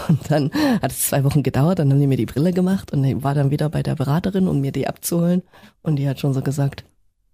[0.09, 0.51] Und dann
[0.83, 3.35] hat es zwei Wochen gedauert, dann haben die mir die Brille gemacht und ich war
[3.35, 5.43] dann wieder bei der Beraterin, um mir die abzuholen
[5.83, 6.85] und die hat schon so gesagt,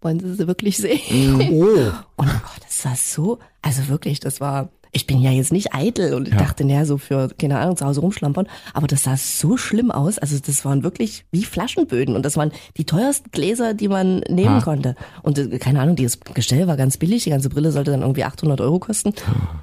[0.06, 1.50] wollen Sie sie wirklich sehen?
[1.50, 5.74] Oh, Und oh, das war so, also wirklich, das war, ich bin ja jetzt nicht
[5.74, 9.16] eitel und ich dachte, naja, so für, keine Ahnung, zu Hause rumschlampern, aber das sah
[9.16, 13.74] so schlimm aus, also das waren wirklich wie Flaschenböden und das waren die teuersten Gläser,
[13.74, 14.60] die man nehmen Ah.
[14.62, 14.96] konnte.
[15.22, 18.24] Und äh, keine Ahnung, dieses Gestell war ganz billig, die ganze Brille sollte dann irgendwie
[18.24, 19.12] 800 Euro kosten.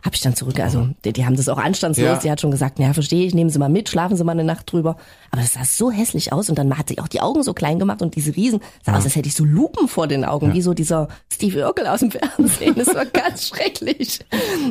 [0.03, 2.15] Hab ich dann zurück, also die, die haben das auch anstandslos, Ja.
[2.17, 4.43] die hat schon gesagt, naja, verstehe ich, nehmen Sie mal mit, schlafen Sie mal eine
[4.43, 4.97] Nacht drüber.
[5.31, 7.79] Aber das sah so hässlich aus und dann hat sie auch die Augen so klein
[7.79, 10.61] gemacht und diese Riesen, sah aus, als hätte ich so Lupen vor den Augen, wie
[10.61, 12.75] so dieser Steve Urkel aus dem Fernsehen.
[12.77, 14.19] Das war ganz schrecklich.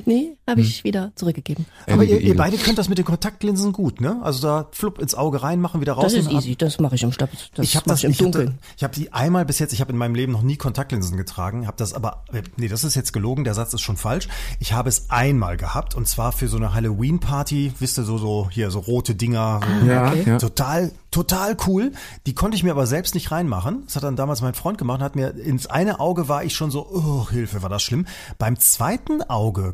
[0.04, 1.66] Nee, habe ich wieder zurückgegeben.
[1.88, 4.20] aber ihr, ihr beide könnt das mit den Kontaktlinsen gut, ne?
[4.22, 6.04] Also da flupp ins Auge reinmachen, wieder raus.
[6.04, 7.30] Das ist easy, das mache ich im Stab.
[7.54, 8.58] Das Ich habe das ich im Dunkeln.
[8.76, 11.66] ich habe die einmal bis jetzt, ich habe in meinem Leben noch nie Kontaktlinsen getragen,
[11.66, 14.28] habe das aber äh, nee, das ist jetzt gelogen, der Satz ist schon falsch.
[14.60, 18.18] Ich habe es einmal gehabt und zwar für so eine Halloween Party, wisst ihr so
[18.18, 20.24] so hier so rote Dinger, so, Ja, okay.
[20.26, 20.38] ja.
[20.38, 21.92] total total cool.
[22.26, 23.82] Die konnte ich mir aber selbst nicht reinmachen.
[23.84, 26.54] Das hat dann damals mein Freund gemacht, und hat mir ins eine Auge war ich
[26.54, 28.06] schon so, oh, Hilfe, war das schlimm.
[28.38, 29.72] Beim zweiten Auge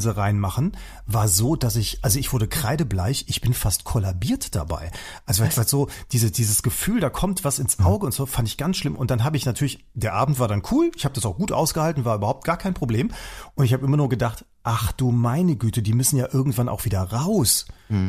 [0.00, 0.72] Kontaktlinse reinmachen
[1.06, 4.90] war so, dass ich, also ich wurde kreidebleich, ich bin fast kollabiert dabei.
[5.26, 8.56] Also weil so diese dieses Gefühl, da kommt was ins Auge und so, fand ich
[8.56, 8.96] ganz schlimm.
[8.96, 11.52] Und dann habe ich natürlich, der Abend war dann cool, ich habe das auch gut
[11.52, 13.10] ausgehalten, war überhaupt gar kein Problem.
[13.54, 16.84] Und ich habe immer nur gedacht, ach du meine Güte, die müssen ja irgendwann auch
[16.84, 17.66] wieder raus.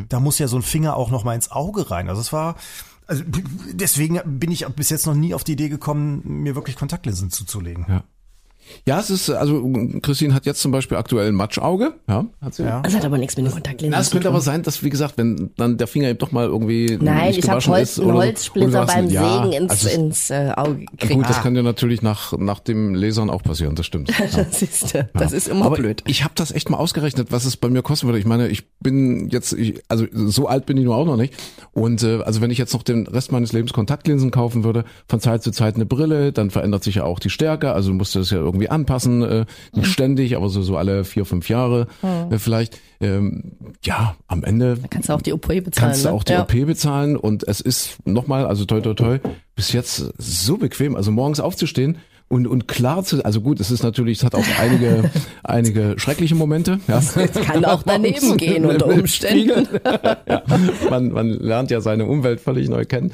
[0.08, 2.08] Da muss ja so ein Finger auch noch mal ins Auge rein.
[2.08, 2.54] Also es war,
[3.06, 3.24] also
[3.72, 7.84] deswegen bin ich bis jetzt noch nie auf die Idee gekommen, mir wirklich Kontaktlinsen zuzulegen.
[7.88, 8.04] Ja.
[8.86, 9.62] Ja, es ist, also
[10.02, 11.94] Christine hat jetzt zum Beispiel aktuell ein Matschauge.
[12.08, 12.64] Ja, hat sie.
[12.64, 12.80] Ja.
[12.82, 14.32] Das hat aber nichts mit den Kontaktlinsen es könnte tun.
[14.34, 17.38] aber sein, dass, wie gesagt, wenn dann der Finger eben doch mal irgendwie Nein, nicht
[17.40, 18.12] ich habe Holz, einen.
[18.12, 21.12] Holzsplitter du beim ja, Sägen ins, also es- ins äh, Auge gekriegt.
[21.14, 24.10] Gut, das kann dir natürlich nach, nach dem Lasern auch passieren, das stimmt.
[24.32, 24.44] Ja.
[24.44, 26.02] das ist, das ist immer Aber blöd.
[26.06, 28.18] Ich habe das echt mal ausgerechnet, was es bei mir kosten würde.
[28.18, 31.34] Ich meine, ich bin jetzt, ich, also so alt bin ich nur auch noch nicht.
[31.72, 35.20] Und äh, also wenn ich jetzt noch den Rest meines Lebens Kontaktlinsen kaufen würde, von
[35.20, 37.72] Zeit zu Zeit eine Brille, dann verändert sich ja auch die Stärke.
[37.72, 39.44] Also du musst das ja irgendwie anpassen, äh,
[39.74, 42.80] nicht ständig, aber so, so alle vier, fünf Jahre äh, vielleicht.
[43.00, 43.52] Ähm,
[43.84, 45.72] ja, am Ende Kannst du auch die OP bezahlen.
[45.74, 46.14] kannst du ne?
[46.14, 46.42] auch die ja.
[46.42, 49.18] OP bezahlen und es ist nochmal, also toi toi toi,
[49.56, 51.98] bis jetzt so bequem, also morgens aufzustehen
[52.32, 55.10] und, und klar zu, also gut, es ist natürlich, es hat auch einige,
[55.44, 56.80] einige schreckliche Momente.
[56.88, 56.96] Ja.
[56.96, 59.68] Es kann auch daneben gehen unter Umständen.
[60.26, 60.42] ja,
[60.88, 63.12] man, man lernt ja seine Umwelt völlig neu kennen.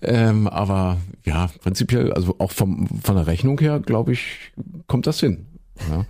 [0.00, 4.52] Ähm, aber ja, prinzipiell, also auch vom, von der Rechnung her, glaube ich,
[4.86, 5.46] kommt das hin.
[5.90, 6.04] Ja,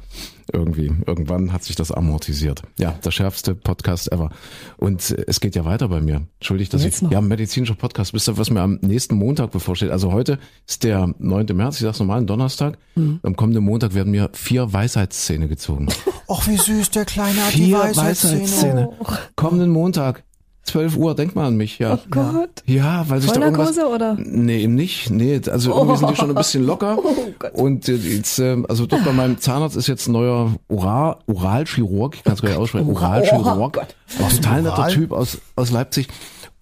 [0.52, 2.62] irgendwie, irgendwann hat sich das amortisiert.
[2.78, 4.28] Ja, der schärfste Podcast ever.
[4.76, 6.26] Und äh, es geht ja weiter bei mir.
[6.38, 7.12] Entschuldigt, dass Jetzt ich, noch.
[7.12, 8.12] ja, medizinischer Podcast.
[8.12, 9.90] Wisst ihr, was mir am nächsten Montag bevorsteht?
[9.90, 11.46] Also heute ist der 9.
[11.56, 12.76] März, ich sag's normal, ein Donnerstag.
[12.94, 13.20] Mhm.
[13.22, 15.88] Am kommenden Montag werden mir vier Weisheitszähne gezogen.
[16.28, 18.42] Och, wie süß, der Kleine hat die Vier Weisheitszähne.
[18.42, 18.88] Weisheitszähne.
[19.34, 20.24] Kommenden Montag.
[20.64, 21.94] 12 Uhr, denk mal an mich, ja.
[21.94, 22.62] Oh Gott.
[22.64, 23.76] Ja, weil sich da irgendwas...
[23.76, 24.16] Vollnarkose oder?
[24.18, 25.10] Nee, eben nicht.
[25.10, 26.98] Nee, also irgendwie sind die schon ein bisschen locker.
[26.98, 27.52] Oh Gott.
[27.54, 32.16] Und äh, jetzt, äh, also dort bei meinem Zahnarzt ist jetzt ein neuer Oral, Oralchirurg,
[32.16, 33.58] ich kann es gar nicht aussprechen, Oralchirurg.
[33.58, 33.94] Oh Gott.
[34.18, 34.88] Ein total netter?
[34.88, 36.08] Typ aus, aus Leipzig.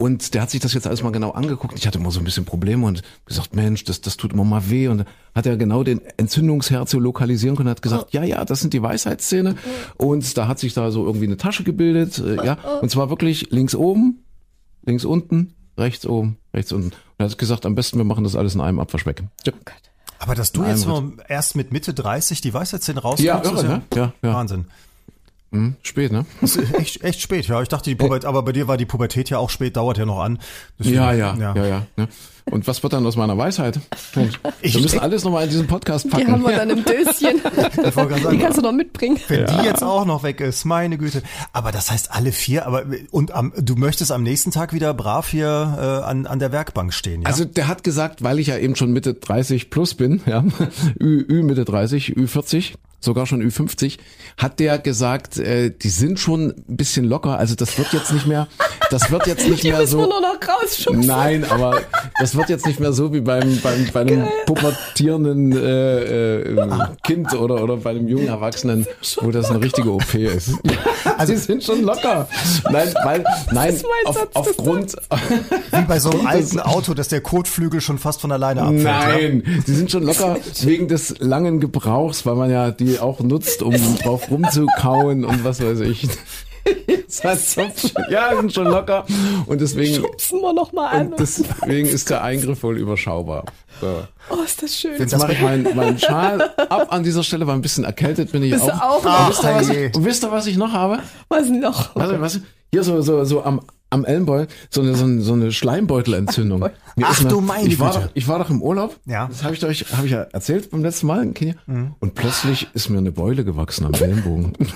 [0.03, 1.79] Und der hat sich das jetzt alles mal genau angeguckt.
[1.79, 4.69] Ich hatte immer so ein bisschen Probleme und gesagt, Mensch, das, das tut immer mal
[4.69, 4.89] weh.
[4.89, 8.73] Und hat er genau den Entzündungsherd so lokalisieren können, hat gesagt, ja, ja, das sind
[8.75, 9.55] die Weisheitszähne.
[9.99, 12.55] Und da hat sich da so irgendwie eine Tasche gebildet, äh, ja.
[12.81, 14.25] Und zwar wirklich links oben,
[14.85, 16.89] links unten, rechts oben, rechts unten.
[16.89, 19.23] Und er hat gesagt, am besten wir machen das alles in einem Abwasch weg.
[19.47, 19.53] Ja,
[20.19, 20.85] Aber dass du jetzt
[21.29, 23.83] erst mit Mitte 30 die Weisheitszähne rauskommst, Ja, ist irre, ne?
[23.95, 24.35] Ja, ja.
[24.35, 24.65] Wahnsinn.
[25.53, 26.25] Hm, spät, ne?
[26.79, 27.61] Echt, echt spät, ja.
[27.63, 30.07] Ich dachte, die Pubertät, aber bei dir war die Pubertät ja auch spät, dauert ja
[30.07, 30.39] noch an.
[30.79, 31.87] Deswegen- Ja, ja, ja, ja.
[31.97, 32.09] ne?
[32.51, 33.79] Und was wird dann aus meiner Weisheit?
[34.15, 36.27] Mensch, Ich- wir müssen alles nochmal in diesen Podcast packen.
[36.27, 37.41] Die haben wir dann im Döschen.
[38.33, 39.19] Die kannst du noch mitbringen.
[39.29, 41.23] wenn die jetzt auch noch weg ist, meine Güte.
[41.53, 45.29] Aber das heißt alle vier, aber und am, du möchtest am nächsten Tag wieder brav
[45.29, 45.47] hier
[46.05, 47.29] äh, an, an der Werkbank stehen, ja?
[47.29, 50.45] Also der hat gesagt, weil ich ja eben schon Mitte 30 plus bin, ja,
[51.01, 53.99] Ü, Ü Mitte 30, Ü 40, sogar schon Ü50,
[54.37, 57.39] hat der gesagt, äh, die sind schon ein bisschen locker.
[57.39, 58.47] Also das wird jetzt nicht mehr,
[58.91, 59.99] das wird jetzt nicht Die mehr so.
[59.99, 61.07] nur noch rausschubsen.
[61.07, 61.81] Nein, aber
[62.21, 67.35] das wird jetzt nicht mehr so wie beim, beim bei einem pubertierenden äh, äh, Kind
[67.35, 68.87] oder oder bei einem jungen Erwachsenen,
[69.21, 70.53] wo das eine richtige OP ist.
[71.19, 72.29] Also sie sind schon locker.
[72.71, 74.97] Nein, weil nein, ist mein auf, aufgrund
[75.73, 78.85] Wie bei so einem alten Auto, dass der Kotflügel schon fast von alleine abfällt.
[78.85, 79.09] Ja?
[79.09, 83.63] Nein, sie sind schon locker wegen des langen Gebrauchs, weil man ja die auch nutzt,
[83.63, 86.09] um drauf rumzukauen und was weiß ich.
[87.07, 89.05] Das heißt, ja, sind schon locker
[89.47, 91.09] und deswegen Schubsen wir noch mal an.
[91.09, 93.45] und deswegen ist der Eingriff wohl überschaubar.
[93.81, 94.03] So.
[94.31, 94.99] oh, ist das schön.
[94.99, 98.43] Jetzt mache ich meinen, meinen Schal ab an dieser Stelle, weil ein bisschen erkältet bin
[98.43, 99.05] ich Bist du auch.
[99.05, 99.05] auch?
[99.05, 101.01] Und wisst, ihr, Ach, was, und wisst ihr, was ich noch habe?
[101.29, 101.95] Was noch?
[101.97, 102.41] Was, was,
[102.73, 106.61] hier so, so, so am, am Ellenbeul, so eine, so eine, so eine Schleimbeutelentzündung.
[106.61, 106.71] Mir
[107.03, 108.97] Ach eine- du meine ich war, doch, ich war doch im Urlaub.
[109.05, 109.27] Ja.
[109.27, 111.55] Das habe ich euch, habe ich ja erzählt beim letzten Mal in Kenia.
[111.67, 111.95] Mhm.
[112.01, 114.55] Und plötzlich ist mir eine Beule gewachsen am Ellenbogen.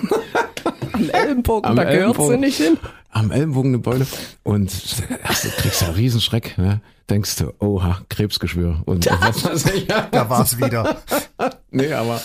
[0.96, 2.76] Am Ellenbogen, Am da gehört sie nicht hin.
[3.10, 4.06] am Ellenbogen eine Beule.
[4.42, 4.72] Und
[5.24, 6.80] ach, du kriegst ja einen Riesenschreck, ne?
[7.08, 8.82] Denkst du, oha, Krebsgeschwür.
[8.84, 9.86] Und was weiß ich.
[9.86, 10.96] Da war's wieder.
[11.70, 12.22] Nee, aber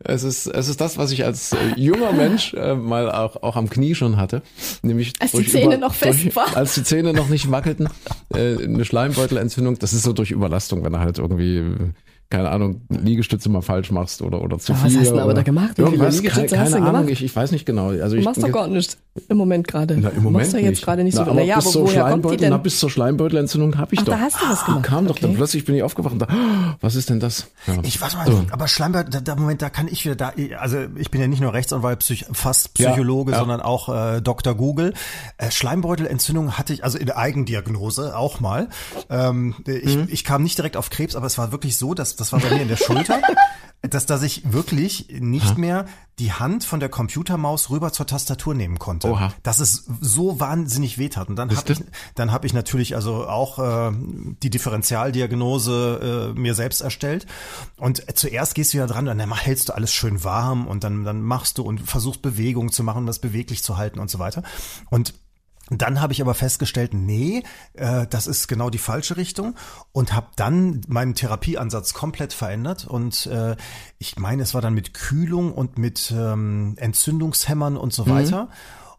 [0.00, 3.56] es ist, es ist das, was ich als äh, junger Mensch äh, mal auch, auch
[3.56, 4.42] am Knie schon hatte.
[4.82, 6.54] Nämlich Als die Zähne noch fest durch, waren.
[6.54, 7.88] Als die Zähne noch nicht wackelten.
[8.34, 9.78] Äh, eine Schleimbeutelentzündung.
[9.78, 11.62] Das ist so durch Überlastung, wenn du halt irgendwie,
[12.32, 14.86] keine Ahnung, Liegestütze mal falsch machst oder, oder zu Ja, viel.
[14.86, 15.76] was hast du denn aber da gemacht?
[15.76, 17.10] Wie viele Liegestütze keine, hast du keine denn Ahnung, gemacht?
[17.10, 17.88] ich, ich weiß nicht genau.
[17.88, 18.96] Also Du ich, machst doch gar nichts
[19.28, 19.96] im Moment gerade.
[19.98, 20.84] na, im Du Moment machst ja jetzt nicht.
[20.84, 21.30] gerade nicht na, so.
[21.30, 24.00] aber Naja, bis aber zur woher kommt die Schleimbeutel, na, bis zur Schleimbeutelentzündung habe ich
[24.00, 24.12] Ach, doch.
[24.14, 24.82] da hast du was gemacht.
[24.84, 25.36] Kam doch, dann Okay.
[25.36, 27.48] plötzlich bin ich aufgewacht und da, oh, was ist denn das?
[27.66, 27.74] Ja.
[27.82, 28.44] Ich warte mal, So.
[28.50, 31.40] aber Schleimbeutel, da, da Moment, da kann ich wieder da, also ich bin ja nicht
[31.42, 33.38] nur Rechtsanwalt, Psych, fast Ja, Psychologe, ja.
[33.38, 34.54] sondern auch äh, Dr.
[34.54, 34.94] Google.
[35.36, 38.68] Äh, Schleimbeutelentzündung hatte ich, also in der Eigendiagnose auch mal.
[39.10, 40.08] Ähm, ich, Mhm.
[40.10, 42.50] ich kam nicht direkt auf Krebs, aber es war wirklich so, dass das war bei
[42.50, 43.20] mir in der Schulter.
[43.90, 45.86] Dass, dass ich wirklich nicht mehr
[46.20, 49.01] die Hand von der Computermaus rüber zur Tastatur nehmen konnte.
[49.10, 49.32] Oha.
[49.42, 51.28] Dass es so wahnsinnig wehtat.
[51.28, 51.84] Und dann habe ich,
[52.14, 53.92] dann habe ich natürlich also auch äh,
[54.42, 57.26] die Differentialdiagnose äh, mir selbst erstellt.
[57.76, 61.04] Und zuerst gehst du ja dran, und dann hältst du alles schön warm und dann,
[61.04, 64.42] dann machst du und versuchst Bewegung zu machen, das beweglich zu halten und so weiter.
[64.90, 65.14] Und
[65.78, 69.54] dann habe ich aber festgestellt, nee, äh, das ist genau die falsche Richtung
[69.92, 73.56] und habe dann meinen Therapieansatz komplett verändert und äh,
[73.98, 78.48] ich meine, es war dann mit Kühlung und mit ähm, Entzündungshämmern und so weiter.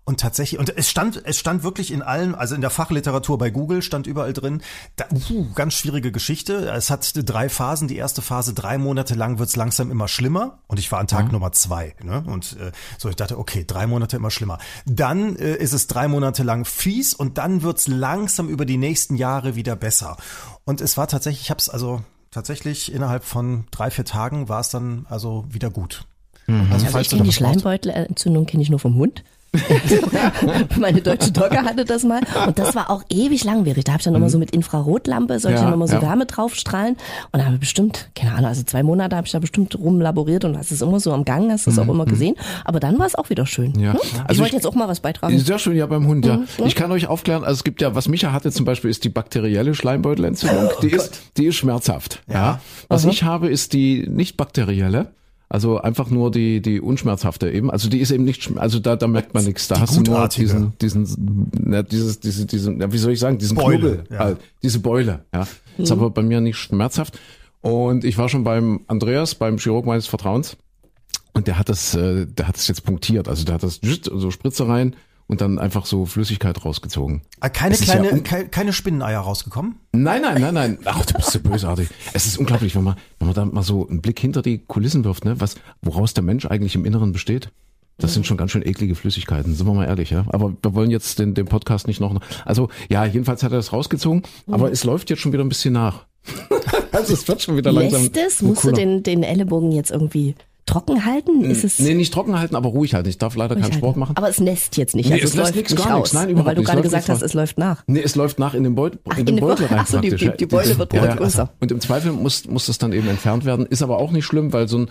[0.05, 3.49] Und tatsächlich, und es stand, es stand wirklich in allen, also in der Fachliteratur bei
[3.49, 4.61] Google stand überall drin,
[4.97, 6.69] da, uh, ganz schwierige Geschichte.
[6.71, 7.87] Es hat drei Phasen.
[7.87, 10.59] Die erste Phase, drei Monate lang wird's langsam immer schlimmer.
[10.67, 11.95] Und ich war an Tag Nummer zwei.
[12.03, 12.21] Ne?
[12.27, 14.59] Und äh, so, ich dachte, okay, drei Monate immer schlimmer.
[14.85, 19.15] Dann äh, ist es drei Monate lang fies und dann wird's langsam über die nächsten
[19.15, 20.17] Jahre wieder besser.
[20.65, 24.59] Und es war tatsächlich, ich habe es also tatsächlich innerhalb von drei, vier Tagen war
[24.59, 26.05] es dann also wieder gut.
[26.47, 29.23] Also, Also ich falls du kenne die Schleimbeutelentzündung kenne ich nur vom Hund.
[30.79, 33.83] Meine deutsche Dogge hatte das mal und das war auch ewig langwierig.
[33.83, 36.01] Da habe ich dann immer so mit Infrarotlampe, sollte ich Ja, dann immer so ja.
[36.01, 36.97] Wärme draufstrahlen
[37.31, 40.45] und da habe ich bestimmt, keine Ahnung, also zwei Monate habe ich da bestimmt rumlaboriert
[40.45, 42.35] und hast es immer so am Gang, hast es auch immer gesehen.
[42.65, 43.77] Aber dann war es auch wieder schön.
[43.79, 43.93] Ja.
[43.93, 43.99] Hm?
[43.99, 45.37] Also ich wollte ich- jetzt auch mal was beitragen.
[45.39, 46.37] Sehr schön, ja, beim Hund, ja.
[46.37, 49.03] Mhm, Ich kann euch aufklären, also es gibt ja, was Micha hatte zum Beispiel, ist
[49.03, 50.69] die bakterielle Schleimbeutelentzündung.
[50.77, 52.21] Oh die ist, die ist schmerzhaft.
[52.31, 52.59] Ja.
[52.87, 55.11] Was ich habe, ist die nicht bakterielle.
[55.53, 57.69] Also einfach nur die, die unschmerzhafte eben.
[57.69, 59.67] Also die ist eben nicht, also da, da merkt man nichts.
[59.67, 60.47] Da Die hast du nur gutartige.
[60.47, 64.29] diesen, diesen, na, dieses, diese, diesen, ja, wie soll ich sagen, diesen Beule, Knubbel, ja.
[64.31, 65.45] äh, diese Beule, ja.
[65.77, 67.19] Ist aber bei mir nicht schmerzhaft.
[67.61, 70.57] Und ich war schon beim Andreas, beim Chirurg meines Vertrauens.
[71.33, 73.27] Und der hat das, äh, der hat es jetzt punktiert.
[73.27, 74.95] Also der hat das so Spritze rein
[75.27, 77.21] und dann einfach so Flüssigkeit rausgezogen.
[77.39, 79.75] Ah, Keine ist ja kleine, un- keine, Spinneneier rausgekommen?
[79.93, 80.77] Nein, nein, nein, nein.
[80.85, 81.89] Ach, du bist so bösartig.
[82.13, 85.03] Es ist unglaublich, wenn man, wenn man da mal so einen Blick hinter die Kulissen
[85.03, 87.49] wirft, ne, was, woraus der Mensch eigentlich im Inneren besteht.
[87.99, 90.25] Das sind schon ganz schön eklige Flüssigkeiten, sind wir mal ehrlich, ja.
[90.29, 92.19] Aber wir wollen jetzt den, den Podcast nicht noch.
[92.43, 95.73] Also ja, jedenfalls hat er das rausgezogen, aber es läuft jetzt schon wieder ein bisschen
[95.73, 96.05] nach.
[96.91, 98.01] also es wird schon wieder langsam.
[98.01, 98.41] Lässt es?
[98.41, 101.43] Musst du den, den Ellenbogen jetzt irgendwie trocken halten?
[101.43, 103.09] Ist es Nee, nicht trocken halten, aber ruhig halten.
[103.09, 103.99] Ich darf leider ruhig keinen Sport halten?
[103.99, 104.17] machen.
[104.17, 105.07] Aber es nässt jetzt nicht.
[105.09, 106.13] Nee, also es es, lässt läuft nix, nicht gar raus.
[106.13, 106.13] nix.
[106.13, 106.67] Nein, überhaupt weil du nicht.
[106.69, 107.83] Es gerade gesagt hast, es läuft nach.
[107.87, 110.09] Nee, es läuft nach in den, Beut, Ach, in den Beutel rein Ach so, die-
[110.09, 110.31] praktisch.
[110.31, 111.49] die- die Beule wird ja, größer.
[111.59, 113.65] Und im Zweifel muss, muss das dann eben entfernt werden.
[113.65, 114.89] Ist aber auch nicht schlimm, weil so ein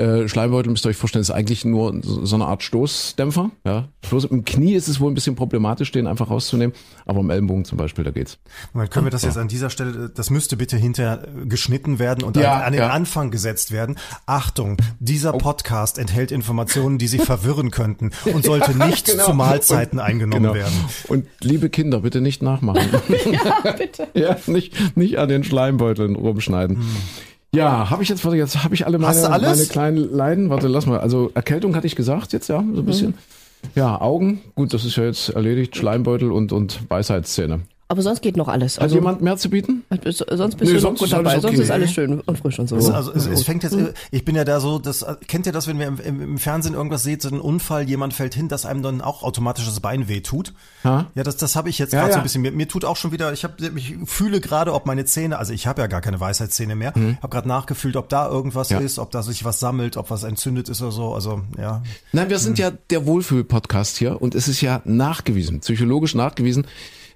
[0.00, 3.50] äh, Schleimbeutel, müsst ihr euch vorstellen, ist eigentlich nur so, so eine Art Stoßdämpfer.
[3.66, 3.88] Ja.
[4.06, 6.74] Stoß, Im Knie ist es wohl ein bisschen problematisch, den einfach rauszunehmen.
[7.06, 8.38] Aber im Ellenbogen zum Beispiel, da geht's.
[8.72, 12.36] Moment, können wir das jetzt an dieser Stelle, das müsste bitte hinterher geschnitten werden und
[12.36, 12.90] Ja, an, an den ja.
[12.90, 13.96] Anfang gesetzt werden.
[14.26, 14.76] Achtung,
[15.14, 19.26] dieser Podcast enthält Informationen, die Sie verwirren könnten und sollte nicht genau.
[19.26, 20.54] zu Mahlzeiten eingenommen Genau.
[20.54, 20.74] werden.
[21.06, 22.88] Und liebe Kinder, bitte nicht nachmachen.
[23.30, 24.08] Ja, bitte.
[24.14, 26.78] ja, nicht, nicht an den Schleimbeuteln rumschneiden.
[27.54, 30.50] Ja, habe ich jetzt, warte, jetzt habe ich alle meine, meine kleinen Leiden.
[30.50, 30.98] Warte, lass mal.
[30.98, 33.08] Also Erkältung hatte ich gesagt jetzt, ja, so ein bisschen.
[33.10, 33.14] Mhm.
[33.76, 35.76] Ja, Augen, gut, das ist ja jetzt erledigt.
[35.76, 37.60] Schleimbeutel und, und Weisheitszähne.
[37.86, 38.80] Aber sonst geht noch alles.
[38.80, 39.84] Hat jemand mehr zu bieten?
[39.90, 41.40] Also, sonst bist Nee, du sonst noch gut ist alles dabei.
[41.40, 41.62] Sonst okay.
[41.62, 42.76] ist alles schön und frisch und so.
[42.76, 43.76] Es- Also es, es fängt jetzt,
[44.10, 47.02] ich bin ja da so, das kennt ihr das, wenn wir im, im, Fernsehen irgendwas
[47.02, 50.20] seht, so einen Unfall, jemand fällt hin, dass einem dann auch automatisch das Bein weh
[50.20, 50.54] tut.
[50.82, 51.10] Ha?
[51.14, 52.20] Ja, das, das habe ich jetzt Ja, gerade so ja.
[52.20, 52.40] ein bisschen.
[52.42, 55.52] Mir, mir tut auch schon wieder, ich, hab, ich fühle gerade, ob meine Zähne, also
[55.52, 57.18] ich habe ja gar keine Weisheitszähne mehr, Mhm.
[57.18, 58.78] habe gerade nachgefühlt, ob da irgendwas Ja.
[58.78, 61.12] ist, ob da sich was sammelt, ob was entzündet ist oder so.
[61.14, 66.14] Also ja, Nein, wir sind ja der Wohlfühl-Podcast hier und es ist ja nachgewiesen, psychologisch
[66.14, 66.66] nachgewiesen,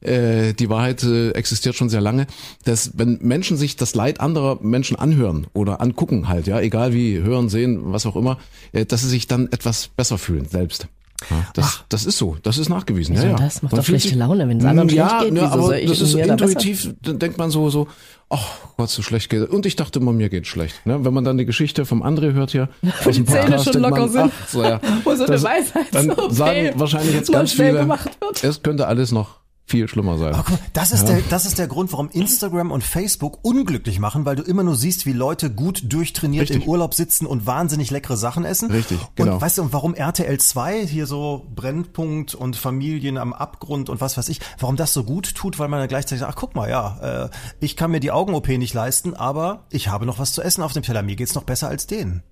[0.00, 2.26] äh, die Wahrheit äh, existiert schon sehr lange,
[2.64, 7.18] dass wenn Menschen sich das Leid anderer Menschen anhören oder angucken halt, ja, egal wie,
[7.18, 8.38] hören, sehen, was auch immer,
[8.72, 10.88] äh, dass sie sich dann etwas besser fühlen selbst.
[11.30, 13.16] Ja, das, das ist so, das ist nachgewiesen.
[13.16, 13.32] Ja, ja.
[13.34, 13.60] das?
[13.62, 15.36] Macht Man doch schlechte sich- Laune, wenn es anderen ja, schlecht geht.
[15.36, 16.50] Ja, Wieso aber soll ich das ist mir da besser?
[16.52, 17.88] intuitiv, dann denkt man so, so,
[18.30, 19.48] ach Gott, so schlecht geht.
[19.50, 20.86] Und ich dachte immer, mir geht schlecht.
[20.86, 21.04] Ne?
[21.04, 22.68] Wenn man dann die Geschichte vom André hört hier,
[23.04, 24.32] aus dem die Zähne schon locker man, sind.
[24.42, 28.10] ach, so, ja, Wo so eine Weisheit Dann so sagen wahrscheinlich jetzt ganz viele, gemacht
[28.20, 28.44] wird.
[28.44, 30.32] es könnte alles noch viel schlimmer sein.
[30.32, 34.34] Mal, das ist, der, das ist der Grund, warum Instagram und Facebook unglücklich machen, weil
[34.34, 36.62] du immer nur siehst, wie Leute gut durchtrainiert Richtig.
[36.64, 38.70] im Urlaub sitzen und wahnsinnig leckere Sachen essen.
[38.70, 39.34] Richtig, genau.
[39.34, 44.00] Und weißt du, und warum RTL 2 hier so Brennpunkt und Familien am Abgrund und
[44.00, 46.54] was weiß ich, warum das so gut tut, weil man dann gleichzeitig sagt, ach guck
[46.54, 50.32] mal, ja, äh, ich kann mir die Augen-OP nicht leisten, aber ich habe noch was
[50.32, 51.02] zu essen auf dem Teller.
[51.02, 52.22] Mir geht's noch besser als denen.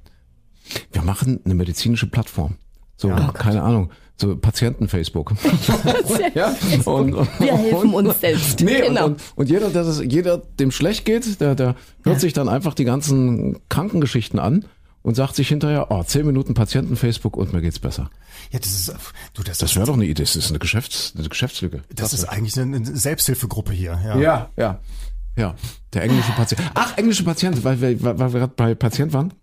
[0.91, 2.57] Wir machen eine medizinische Plattform.
[2.97, 5.35] So, Oh keine Ahnung, so Patienten-Facebook.
[6.35, 8.61] ja, und, und, Wir helfen uns selbst.
[8.61, 9.07] Nee, genau.
[9.07, 12.75] und, und, jeder, der das, jeder, dem schlecht geht, der, der hört sich dann einfach
[12.75, 14.65] die ganzen Krankengeschichten an
[15.03, 18.11] und sagt sich hinterher, oh, zehn Minuten Patienten-Facebook und mir geht's besser.
[18.51, 18.95] Ja, das ist,
[19.35, 21.83] du, das, Das wäre doch eine Idee, das ist eine, Geschäfts-, eine Geschäftslücke.
[21.95, 24.01] das ist eigentlich eine, eine Selbsthilfegruppe hier.
[24.05, 24.19] Ja.
[24.19, 24.81] Ja, ja.
[25.39, 25.55] Ja,
[25.93, 26.63] der englische Patient.
[26.75, 29.35] Ach, englische Patient, weil wir, weil wir gerade bei Patient waren.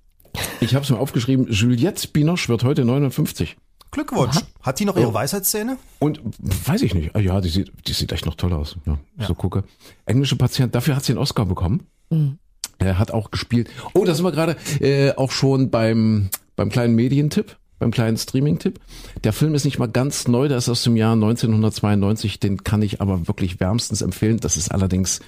[0.60, 3.56] Ich habe es mir aufgeschrieben, Juliette Binoche wird heute 59.
[3.94, 4.38] Glückwunsch.
[4.62, 5.78] Hat die noch ihre Weisheitszähne?
[6.00, 6.20] Und
[6.68, 7.16] weiß ich nicht.
[7.16, 8.76] Ah, Ja, die sieht, die sieht echt noch toll aus.
[8.86, 9.64] Ja, So gucke.
[10.06, 11.86] Englische Patient, dafür hat sie einen Oscar bekommen.
[12.80, 13.70] Er hat auch gespielt.
[13.94, 18.80] Oh, da sind wir gerade äh, auch schon beim, beim kleinen Medientipp, beim kleinen Streaming-Tipp.
[19.24, 22.40] Der Film ist nicht mal ganz neu, der ist aus dem Jahr 1992.
[22.40, 24.40] Den kann ich aber wirklich wärmstens empfehlen.
[24.40, 25.20] Das ist allerdings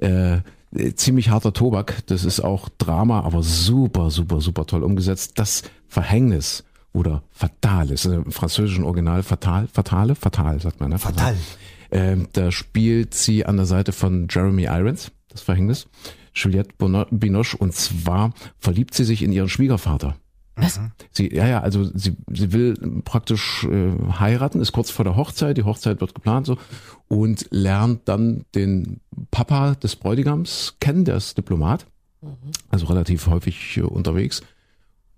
[0.00, 0.36] äh,
[0.74, 2.06] äh, ziemlich harter Tobak.
[2.06, 5.32] Das ist auch Drama, aber super, super, super toll umgesetzt.
[5.36, 10.98] Das Verhängnis oder Fatal ist im französischen Original Fatal, Fatale, Fatal sagt man, ne?
[10.98, 11.36] Fatal.
[11.90, 15.88] Ähm, da spielt sie an der Seite von Jeremy Irons, das Verhängnis,
[16.34, 16.74] Juliette
[17.10, 20.16] Binoche, und zwar verliebt sie sich in ihren Schwiegervater.
[20.54, 20.80] Was?
[21.12, 22.74] Sie, ja, ja, also sie, sie will
[23.04, 26.58] praktisch äh, heiraten, ist kurz vor der Hochzeit, die Hochzeit wird geplant so
[27.08, 29.00] und lernt dann den
[29.30, 31.86] Papa des Bräutigams kennen, der ist Diplomat,
[32.70, 34.42] also relativ häufig äh, unterwegs.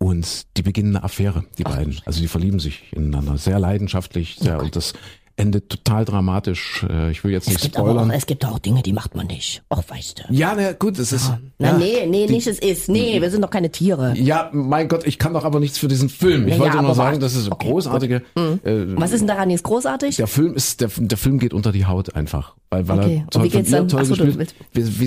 [0.05, 1.99] Und die beginnen eine Affäre, die beiden.
[2.05, 4.93] Also die verlieben sich ineinander, sehr leidenschaftlich, sehr, und das
[5.37, 6.85] endet total dramatisch.
[6.89, 8.11] Äh, Ich will jetzt Es nicht gibt aber auch, spoilern.
[8.11, 9.63] es gibt auch Dinge, die macht man nicht.
[9.71, 10.35] Ach, weißt du.
[10.35, 11.33] Ja, na gut, es ist.
[11.59, 12.89] Na, ja, nee, nee, die- nicht es ist.
[12.91, 14.13] Nee, wir sind doch keine Tiere.
[14.17, 16.47] Ja, mein Gott, ich kann doch aber nichts für diesen Film.
[16.49, 18.17] Ich Ja, wollte ja, nur sagen, das ist Okay, großartige.
[18.37, 18.61] Äh,
[18.97, 20.17] Was ist denn daran jetzt großartig?
[20.17, 23.21] der Film ist, der, der Film geht unter die Haut einfach, weil, weil Okay, er
[23.23, 23.89] und toll wie geht's dann?
[23.89, 24.55] toll Ach so, du gespielt.
[24.73, 25.07] Wie, wie,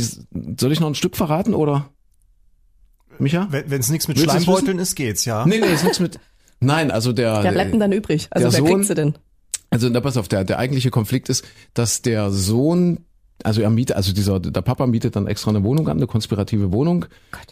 [0.60, 1.92] soll ich noch ein Stück verraten oder?
[3.20, 3.48] Micha?
[3.52, 5.46] Wenn es nichts mit Willst Schleimbeuteln ist, geht's, ja.
[5.46, 6.20] Nee, nee, ist nichts mit.
[6.60, 7.44] Nein, also der.
[7.44, 8.28] Wer bleibt denn dann übrig?
[8.32, 9.14] Also der wer Sohn- kriegt sie denn?
[9.70, 13.00] Also na, pass auf, der, der eigentliche Konflikt ist, dass der Sohn,
[13.44, 16.72] also er mietet, also dieser, der Papa mietet dann extra eine Wohnung an, eine konspirative
[16.72, 17.06] Wohnung,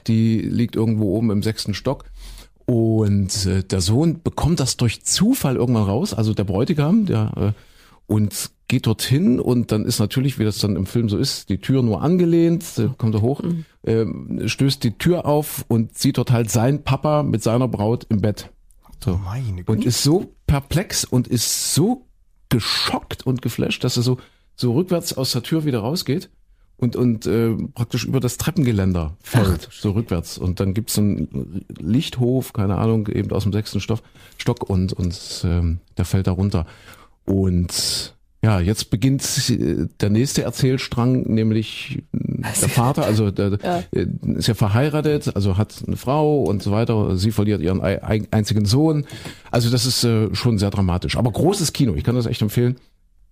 [0.08, 2.06] die liegt irgendwo oben im sechsten Stock.
[2.65, 8.12] Und äh, der Sohn bekommt das durch Zufall irgendwann raus, also der Bräutigam, der äh,
[8.12, 11.60] und geht dorthin und dann ist natürlich, wie das dann im Film so ist, die
[11.60, 12.63] Tür nur angelehnt,
[12.97, 13.41] kommt er hoch,
[13.86, 18.21] ähm, stößt die Tür auf und sieht dort halt sein Papa mit seiner Braut im
[18.21, 18.49] Bett.
[19.04, 19.17] So.
[19.17, 19.71] Meine Güte.
[19.71, 22.08] Und ist so perplex und ist so
[22.49, 24.17] geschockt und geflasht, dass er so,
[24.56, 26.30] so rückwärts aus der Tür wieder rausgeht
[26.78, 30.38] und, und äh, praktisch über das Treppengeländer fällt, so rückwärts.
[30.38, 34.04] Und dann gibt's einen Lichthof, keine Ahnung, eben aus dem sechsten Stoff,
[34.38, 36.65] Stock und, und ähm, der fällt da runter.
[37.25, 38.13] Und
[38.45, 43.58] ja, jetzt beginnt äh, der nächste Erzählstrang, nämlich äh, der Vater, also der
[43.91, 44.05] äh,
[44.36, 47.17] ist ja verheiratet, also hat eine Frau und so weiter.
[47.17, 49.05] Sie verliert ihren ei- ei- einzigen Sohn.
[49.51, 51.17] Also das ist schon sehr dramatisch.
[51.17, 52.75] Aber großes Kino, ich kann das echt empfehlen.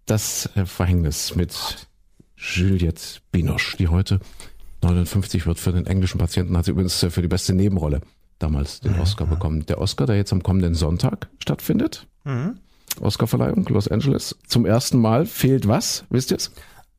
[0.06, 1.54] Das Verhängnis mit
[2.36, 4.20] Juliette Binoche, die heute
[4.82, 8.02] 59 wird für den englischen Patienten, hat sie übrigens für die beste Nebenrolle
[8.40, 9.66] damals den Oscar bekommen.
[9.68, 12.08] Der Oscar, der jetzt am kommenden Sonntag stattfindet.
[13.02, 14.38] Oscarverleihung, Los Angeles.
[14.48, 16.06] Zum ersten Mal fehlt was?
[16.10, 16.52] Wisst ihr es?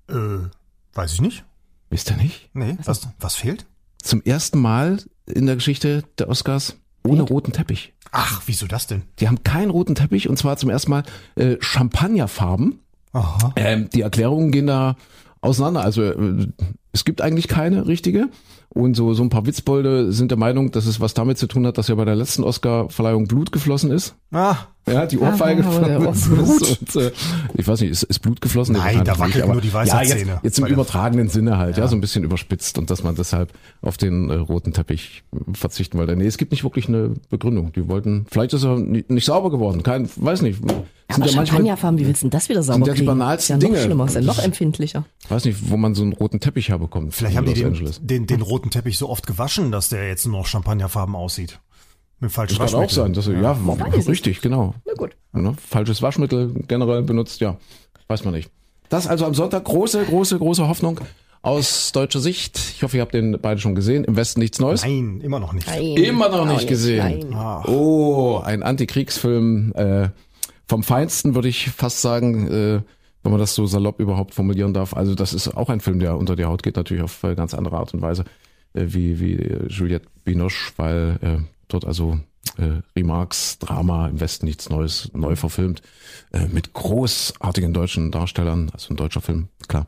[0.09, 0.49] Äh,
[0.95, 1.45] weiß ich nicht.
[1.91, 2.51] Wisst ihr nicht?
[2.55, 3.67] Nee, was, was fehlt?
[4.05, 6.77] zum ersten Mal in der Geschichte der Oscars
[7.07, 7.93] ohne roten Teppich.
[8.13, 9.03] Ach, wieso das denn?
[9.19, 11.03] Die haben keinen roten Teppich und zwar zum ersten Mal
[11.35, 12.81] äh, Champagnerfarben.
[13.13, 13.53] Aha.
[13.57, 14.97] Ähm, die Erklärungen gehen da
[15.41, 15.83] auseinander.
[15.83, 16.47] Also äh,
[16.93, 18.29] es gibt eigentlich keine richtige.
[18.69, 21.67] Und so, so ein paar Witzbolde sind der Meinung, dass es was damit zu tun
[21.67, 24.17] hat, dass ja bei der letzten Oscar-Verleihung Blut geflossen ist.
[24.33, 26.17] Ah, Ja, die Ohrfeige Ah, von der Blut.
[26.81, 27.11] Und, äh,
[27.55, 28.77] ich weiß nicht, ist, ist Blut geflossen?
[28.77, 30.33] Nein, da wackelt nur die ja, Weisheitszähne.
[30.33, 31.89] jetzt, jetzt im übertragenen Sinne halt, ja.
[31.89, 36.17] so ein bisschen überspitzt und dass man deshalb auf den äh, roten Teppich verzichten wollte.
[36.17, 37.73] Nee, es gibt nicht wirklich eine Begründung.
[37.73, 40.61] Die wollten, vielleicht ist er nicht, nicht sauber geworden, kein, weiß nicht.
[40.61, 43.07] Sind Aber Champagnerfarben, wie willst du denn das wieder sauber ja die kriegen?
[43.07, 43.85] banalsten ist ja noch Dinge.
[43.87, 45.05] schlimmer, ist ja noch empfindlicher.
[45.29, 47.15] weiß nicht, wo man so einen roten Teppich herbekommt.
[47.15, 48.01] vielleicht in haben die Los den, Angeles.
[48.03, 51.59] den, den roten Teppich so oft gewaschen, dass der jetzt nur noch champagnerfarben aussieht.
[52.21, 54.09] Mit falschen Das kann auch sein, dass, ja, weiß es.
[54.09, 54.75] richtig, genau.
[54.87, 55.17] Na gut.
[55.33, 55.55] Ne?
[55.69, 57.57] Falsches Waschmittel generell benutzt, ja,
[58.09, 58.51] weiß man nicht.
[58.89, 61.01] Das also am Sonntag große, große, große Hoffnung
[61.43, 62.59] aus deutscher Sicht.
[62.59, 64.05] Ich hoffe, ihr habt den beide schon gesehen.
[64.05, 64.83] Im Westen nichts Neues.
[64.83, 65.67] Nein, immer noch nicht.
[65.67, 67.31] Nein, Immer noch nicht gesehen.
[67.31, 67.65] Nein.
[67.67, 70.09] Oh, ein Antikriegsfilm äh,
[70.67, 72.81] vom Feinsten, würde ich fast sagen, äh,
[73.23, 74.95] wenn man das so salopp überhaupt formulieren darf.
[74.95, 77.53] Also das ist auch ein Film, der unter die Haut geht, natürlich auf äh, ganz
[77.55, 78.25] andere Art und Weise,
[78.73, 81.37] äh, wie, wie äh, Juliette Binoche, weil äh,
[81.69, 82.19] dort also
[82.59, 85.83] äh, Remarks Drama im Westen nichts Neues neu verfilmt,
[86.33, 89.87] äh, mit großartigen deutschen Darstellern, also ein deutscher Film, klar.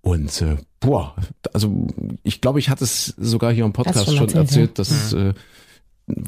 [0.00, 1.16] Und äh, boah,
[1.54, 1.86] also
[2.22, 5.32] ich glaube, ich hatte es sogar hier im Podcast schon schon erzählt, dass es äh,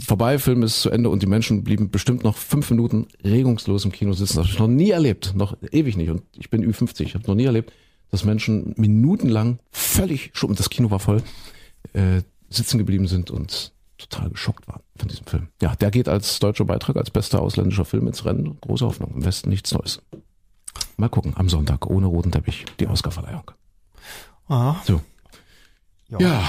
[0.03, 3.93] vorbei, Film ist zu Ende und die Menschen blieben bestimmt noch fünf Minuten regungslos im
[3.93, 4.39] Kino sitzen.
[4.39, 6.09] Das habe ich noch nie erlebt, noch ewig nicht.
[6.09, 7.73] Und ich bin Ü50, ich habe noch nie erlebt,
[8.11, 11.23] dass Menschen minutenlang völlig schon, das Kino war voll,
[11.93, 15.49] äh, sitzen geblieben sind und total geschockt waren von diesem Film.
[15.61, 18.59] Ja, der geht als deutscher Beitrag, als bester ausländischer Film ins Rennen.
[18.61, 19.13] Große Hoffnung.
[19.15, 20.03] Im Westen nichts Neues.
[20.97, 23.51] Mal gucken, am Sonntag, ohne roten Teppich, die Oscarverleihung.
[24.49, 24.81] Aha.
[24.85, 25.01] So.
[26.09, 26.19] Ja.
[26.21, 26.49] Ja,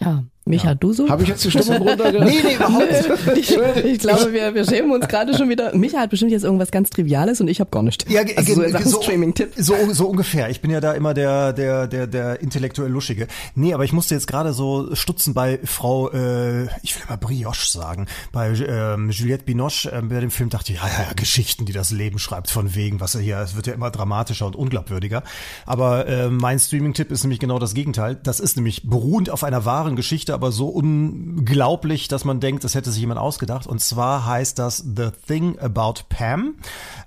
[0.00, 1.08] Ja, Micha, du so?
[1.08, 2.24] habe ich jetzt die Stimmung runterge...
[2.24, 3.50] Nee, nee, überhaupt nicht.
[3.50, 5.74] ich, ich glaube, wir, wir schämen uns gerade schon wieder.
[5.76, 8.04] Micha hat bestimmt jetzt irgendwas ganz Triviales und ich habe gar nichts.
[8.08, 9.52] Ja, also so so- Streaming-Tipp.
[9.56, 10.50] So, so ungefähr.
[10.50, 13.26] Ich bin ja da immer der, der, der, der intellektuell Luschige.
[13.54, 17.66] Nee, aber ich musste jetzt gerade so stutzen bei Frau, äh, ich will immer Brioche
[17.68, 21.64] sagen, bei ähm, Juliette Binoche, äh, bei dem Film dachte ich, ja, ja, ja, Geschichten,
[21.66, 24.56] die das Leben schreibt, von wegen, was er hier, es wird ja immer dramatischer und
[24.56, 25.22] unglaubwürdiger.
[25.66, 28.18] Aber äh, mein Streaming-Tipp ist nämlich genau das Gegenteil.
[28.22, 32.76] Das ist nämlich beruhend auf einer wahren Geschichte, aber so unglaublich, dass man denkt, das
[32.76, 33.66] hätte sich jemand ausgedacht.
[33.66, 36.54] Und zwar heißt das The Thing About Pam.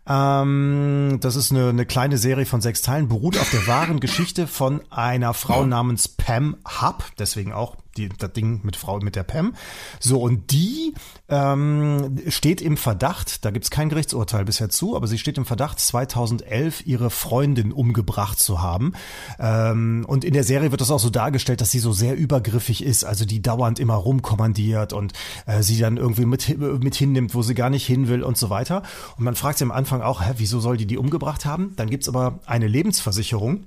[0.06, 4.48] Ähm, das ist eine, eine kleine Serie von sechs Teilen, beruht auf der wahren Geschichte
[4.48, 9.24] von einer Frau namens Pam Hub, deswegen auch die, das Ding mit Frau mit der
[9.24, 9.54] Pam.
[10.00, 10.94] So, und die
[11.30, 15.80] ähm, steht im Verdacht, da gibt's kein Gerichtsurteil bisher zu, aber sie steht im Verdacht,
[15.80, 18.94] 2011 ihre Freundin umgebracht zu haben.
[19.40, 22.84] Ähm, und in der Serie wird das auch so dargestellt, dass sie so sehr übergriffig
[22.84, 25.14] ist, also die dauernd immer rumkommandiert und
[25.46, 28.50] äh, sie dann irgendwie mit, mit hinnimmt, wo sie gar nicht hin will und so
[28.50, 28.84] weiter.
[29.18, 31.74] Und man fragt sich am Anfang auch, hä, wieso soll die die umgebracht haben?
[31.76, 33.66] Dann gibt's aber eine Lebensversicherung,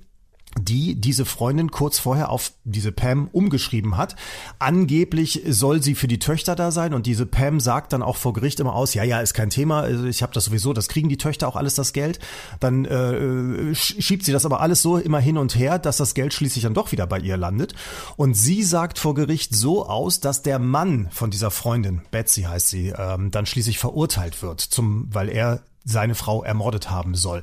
[0.60, 4.16] die diese Freundin kurz vorher auf diese Pam umgeschrieben hat.
[4.58, 8.32] Angeblich soll sie für die Töchter da sein und diese Pam sagt dann auch vor
[8.32, 11.08] Gericht immer aus, ja, ja, ist kein Thema, also ich habe das sowieso, das kriegen
[11.08, 12.18] die Töchter auch alles das Geld.
[12.60, 16.34] Dann äh, schiebt sie das aber alles so immer hin und her, dass das Geld
[16.34, 17.74] schließlich dann doch wieder bei ihr landet.
[18.16, 22.68] Und sie sagt vor Gericht so aus, dass der Mann von dieser Freundin, Betsy heißt
[22.68, 27.42] sie, ähm, dann schließlich verurteilt wird, zum, weil er seine Frau ermordet haben soll.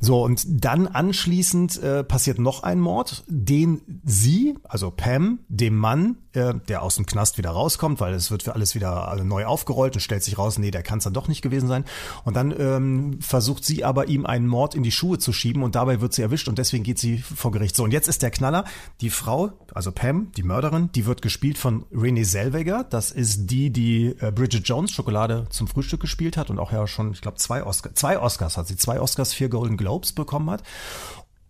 [0.00, 6.18] So, und dann anschließend äh, passiert noch ein Mord, den sie, also Pam, dem Mann,
[6.32, 9.46] äh, der aus dem Knast wieder rauskommt, weil es wird für alles wieder äh, neu
[9.46, 11.84] aufgerollt und stellt sich raus, nee, der kann es dann doch nicht gewesen sein.
[12.24, 15.74] Und dann ähm, versucht sie aber ihm einen Mord in die Schuhe zu schieben und
[15.74, 17.74] dabei wird sie erwischt und deswegen geht sie vor Gericht.
[17.74, 18.64] So, und jetzt ist der Knaller,
[19.00, 22.84] die Frau, also Pam, die Mörderin, die wird gespielt von Renee Zellweger.
[22.84, 26.86] Das ist die, die äh, Bridget Jones Schokolade zum Frühstück gespielt hat und auch ja
[26.86, 30.50] schon, ich glaube, zwei, Oscar, zwei Oscars hat sie, zwei Oscars, vier Golden Globes bekommen
[30.50, 30.62] hat.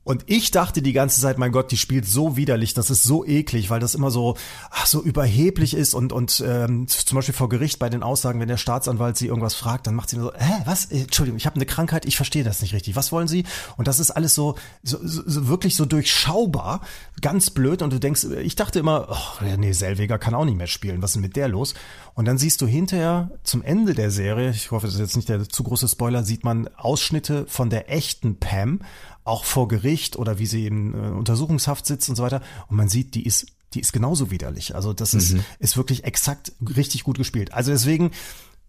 [0.07, 3.27] Und ich dachte die ganze Zeit, mein Gott, die spielt so widerlich, das ist so
[3.27, 4.37] eklig, weil das immer so,
[4.71, 8.47] ach, so überheblich ist und, und ähm, zum Beispiel vor Gericht bei den Aussagen, wenn
[8.47, 10.85] der Staatsanwalt sie irgendwas fragt, dann macht sie so, hä, was?
[10.93, 12.95] Äh, Entschuldigung, ich habe eine Krankheit, ich verstehe das nicht richtig.
[12.95, 13.43] Was wollen Sie?
[13.77, 14.55] Und das ist alles so,
[14.85, 16.83] so, so, wirklich so durchschaubar,
[17.21, 17.83] ganz blöd.
[17.83, 21.11] Und du denkst, ich dachte immer, oh, nee, Selweger kann auch nicht mehr spielen, was
[21.11, 21.75] ist denn mit der los?
[22.15, 25.29] Und dann siehst du hinterher zum Ende der Serie, ich hoffe, das ist jetzt nicht
[25.29, 28.83] der zu große Spoiler, sieht man Ausschnitte von der echten Pam,
[29.27, 32.43] auch vor Gericht oder wie sie in äh, Untersuchungshaft sitzt und so weiter.
[32.69, 34.75] Und man sieht, die ist, die ist genauso widerlich.
[34.75, 37.53] Also das ist, ist wirklich exakt richtig gut gespielt.
[37.53, 38.13] Also deswegen,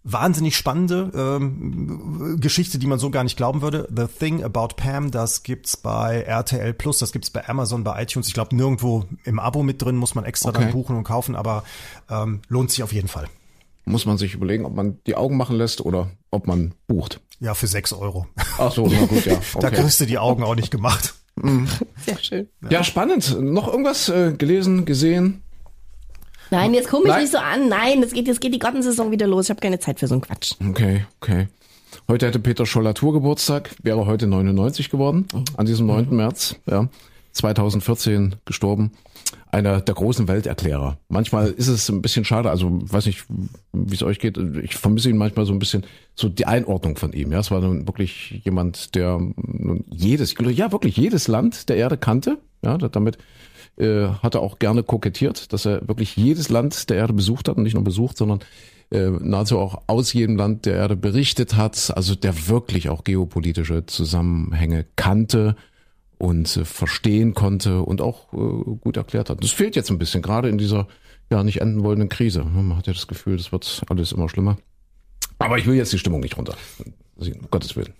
[0.04, 3.88] wahnsinnig spannende ähm, Geschichte, die man so gar nicht glauben würde.
[3.94, 8.28] The Thing About Pam, das gibt's bei RTL Plus, das gibt's bei Amazon, bei iTunes.
[8.28, 10.62] Ich glaube nirgendwo im Abo mit drin, muss man extra Okay.
[10.62, 11.64] dann buchen und kaufen, aber
[12.08, 13.28] ähm, lohnt sich auf jeden Fall.
[13.88, 17.20] Muss man sich überlegen, ob man die Augen machen lässt oder ob man bucht.
[17.40, 18.26] Ja, für sechs Euro.
[18.58, 19.34] Ach so, na gut, ja.
[19.60, 19.76] Da Okay.
[19.82, 21.14] kriegst du die Augen auch nicht gemacht.
[22.04, 22.48] Sehr schön.
[22.68, 23.40] Ja, spannend.
[23.40, 25.42] Noch irgendwas äh, gelesen, gesehen?
[26.50, 27.22] Nein, jetzt komm mich Nein.
[27.22, 27.68] nicht so an.
[27.68, 29.46] Nein, jetzt geht, jetzt geht die Gartensaison wieder los.
[29.46, 30.52] Ich habe keine Zeit für so einen Quatsch.
[30.68, 31.48] Okay, okay.
[32.08, 35.26] Heute hätte Peter Schollatur Geburtstag, wäre heute 99 geworden,
[35.56, 36.14] an diesem 9.
[36.14, 36.88] März, ja.
[37.38, 38.92] 2014 gestorben.
[39.50, 40.98] Einer der großen Welterklärer.
[41.08, 43.24] Manchmal ist es ein bisschen schade, also weiß nicht,
[43.72, 44.36] wie es euch geht.
[44.62, 45.84] Ich vermisse ihn manchmal so ein bisschen,
[46.14, 47.32] so die Einordnung von ihm.
[47.32, 51.96] Ja, es war nun wirklich jemand, der nun jedes, ja wirklich jedes Land der Erde
[51.96, 52.38] kannte.
[52.62, 53.18] Ja, damit
[53.76, 57.56] äh, hat er auch gerne kokettiert, dass er wirklich jedes Land der Erde besucht hat
[57.56, 58.40] und nicht nur besucht, sondern
[58.90, 63.86] äh, nahezu auch aus jedem Land der Erde berichtet hat, also der wirklich auch geopolitische
[63.86, 65.56] Zusammenhänge kannte
[66.18, 68.36] und äh, verstehen konnte und auch äh,
[68.80, 69.42] gut erklärt hat.
[69.42, 70.86] Das fehlt jetzt ein bisschen, gerade in dieser
[71.30, 72.44] ja nicht enden wollenden Krise.
[72.44, 74.56] Man hat ja das Gefühl, das wird alles immer schlimmer.
[75.38, 76.56] Aber ich will jetzt die Stimmung nicht runter.
[77.16, 77.92] Um Gottes Willen.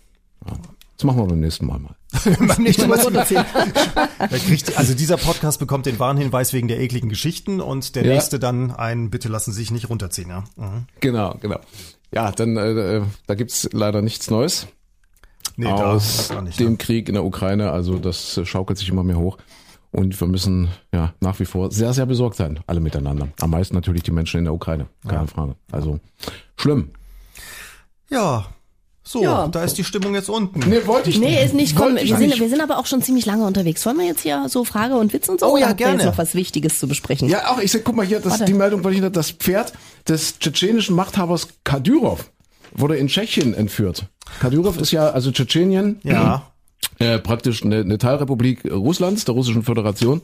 [0.46, 0.54] Ja.
[0.96, 1.94] Das machen wir beim nächsten Mal mal.
[2.24, 2.98] Beim nächsten Mal
[4.76, 8.14] also dieser Podcast bekommt den Warnhinweis wegen der ekligen Geschichten und der Ja.
[8.14, 10.30] nächste dann ein Bitte lassen Sie sich nicht runterziehen.
[10.30, 10.42] Ja.
[10.56, 10.86] Mhm.
[10.98, 11.60] Genau, genau.
[12.12, 14.66] Ja, dann äh, äh, da gibt's leider nichts Neues.
[15.58, 16.58] Nee, aus nicht.
[16.60, 16.76] dem Ne?
[16.78, 17.70] Krieg in der Ukraine.
[17.72, 19.36] Also das schaukelt sich immer mehr hoch.
[19.90, 23.28] Und wir müssen ja nach wie vor sehr, sehr besorgt sein, alle miteinander.
[23.40, 25.56] Am meisten natürlich die Menschen in der Ukraine, keine Frage.
[25.72, 25.98] Also
[26.56, 26.90] schlimm.
[28.10, 28.46] Ja,
[29.02, 29.48] so, Ja.
[29.48, 30.60] da ist die Stimmung jetzt unten.
[30.68, 31.74] Nee, wollte ich Nee, ist nicht.
[31.74, 32.40] Komm, wir sind, nicht.
[32.40, 33.84] wir sind aber auch schon ziemlich lange unterwegs.
[33.86, 35.46] Wollen wir jetzt hier so Frage und Witz und so?
[35.54, 35.94] Oh ja, gerne.
[35.94, 37.26] jetzt noch was Wichtiges zu besprechen?
[37.28, 38.44] Ja, auch ich sag, guck mal hier, das, Warte.
[38.44, 38.82] die Meldung
[39.12, 39.72] das Pferd
[40.06, 42.30] des tschetschenischen Machthabers Kadyrov
[42.72, 44.04] wurde in Tschechien entführt.
[44.40, 46.50] Kadyrov ist ja, also Tschetschenien, Ja.
[46.98, 50.22] äh, praktisch eine, eine Teilrepublik Russlands, der Russischen Föderation.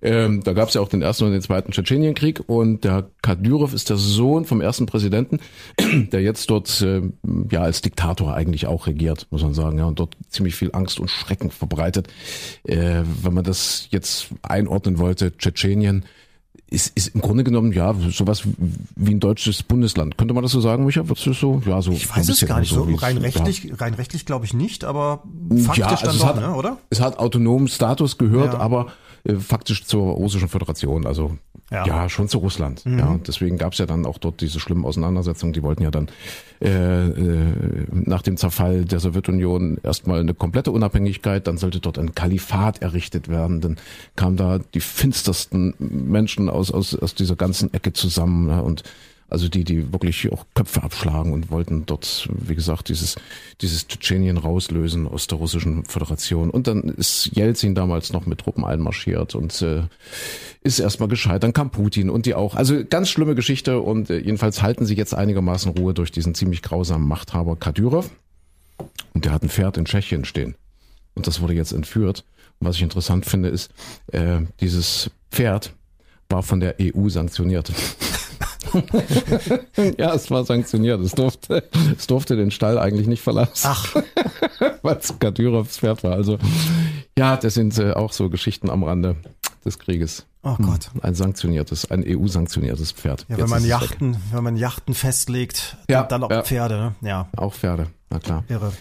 [0.00, 3.74] Ähm, da gab es ja auch den ersten und den zweiten Tschetschenienkrieg und der Kadyrov
[3.74, 5.40] ist der Sohn vom ersten Präsidenten,
[6.10, 7.02] der jetzt dort äh,
[7.50, 10.98] ja als Diktator eigentlich auch regiert, muss man sagen, ja, und dort ziemlich viel Angst
[11.00, 12.08] und Schrecken verbreitet.
[12.64, 16.06] Äh, wenn man das jetzt einordnen wollte, Tschetschenien
[16.70, 18.42] ist, ist im Grunde genommen ja sowas
[18.96, 20.18] wie ein deutsches Bundesland.
[20.18, 21.06] Könnte man das so sagen, Micha?
[21.08, 21.62] Würdest du so?
[21.66, 21.92] Ja, so.
[21.92, 22.82] Ich weiß es gar nicht so.
[22.82, 23.22] Rein ja.
[23.22, 25.22] rechtlich, rein rechtlich glaube ich nicht, aber
[25.64, 26.78] faktisch also dann es doch, hat, ne, oder?
[26.90, 28.60] Es hat autonomen Status gehört, Ja.
[28.60, 28.88] aber
[29.24, 31.36] äh, faktisch zur Russischen Föderation, also
[31.70, 31.86] Ja.
[31.86, 32.84] ja, schon zu Russland.
[32.84, 35.54] Ja, und deswegen gab es ja dann auch dort diese schlimmen Auseinandersetzungen.
[35.54, 36.08] Die wollten ja dann
[36.60, 42.14] äh, äh, nach dem Zerfall der Sowjetunion erstmal eine komplette Unabhängigkeit, dann sollte dort ein
[42.14, 43.60] Kalifat errichtet werden.
[43.60, 43.76] Dann
[44.14, 48.82] kamen da die finstersten Menschen aus, aus, aus dieser ganzen Ecke zusammen ja, und
[49.28, 53.16] also die, die wirklich auch Köpfe abschlagen und wollten dort, wie gesagt, dieses,
[53.60, 56.50] dieses Tschetschenien rauslösen aus der russischen Föderation.
[56.50, 59.82] Und dann ist Jelzin damals noch mit Truppen einmarschiert und äh,
[60.62, 61.44] ist erstmal gescheitert.
[61.44, 62.54] Dann kam Putin und die auch.
[62.54, 66.62] Also ganz schlimme Geschichte und äh, jedenfalls halten sie jetzt einigermaßen Ruhe durch diesen ziemlich
[66.62, 68.10] grausamen Machthaber Kadyrov.
[69.14, 70.56] Und der hat ein Pferd in Tschechien stehen.
[71.14, 72.24] Und das wurde jetzt entführt.
[72.58, 73.70] Und was ich interessant finde, ist,
[74.12, 75.74] äh, dieses Pferd
[76.28, 77.72] war von der EU sanktioniert.
[79.98, 81.00] ja, es war sanktioniert.
[81.00, 81.64] Es durfte,
[81.96, 83.94] es durfte den Stall eigentlich nicht verlassen, Ach,
[84.82, 86.12] weil es Kadyrovs Pferd war.
[86.12, 86.38] Also
[87.18, 89.16] ja, das sind äh, auch so Geschichten am Rande
[89.64, 90.26] des Krieges.
[90.42, 90.90] oh Gott.
[91.00, 93.24] Ein sanktioniertes, ein EU-sanktioniertes Pferd.
[93.28, 93.64] Ja, Jetzt wenn man.
[93.64, 96.42] Yachten, wenn man Yachten festlegt, Ja, dann auch ja.
[96.42, 96.94] Pferde, ne?
[97.08, 98.44] Ja, Auch Pferde, na klar.
[98.48, 98.72] irre.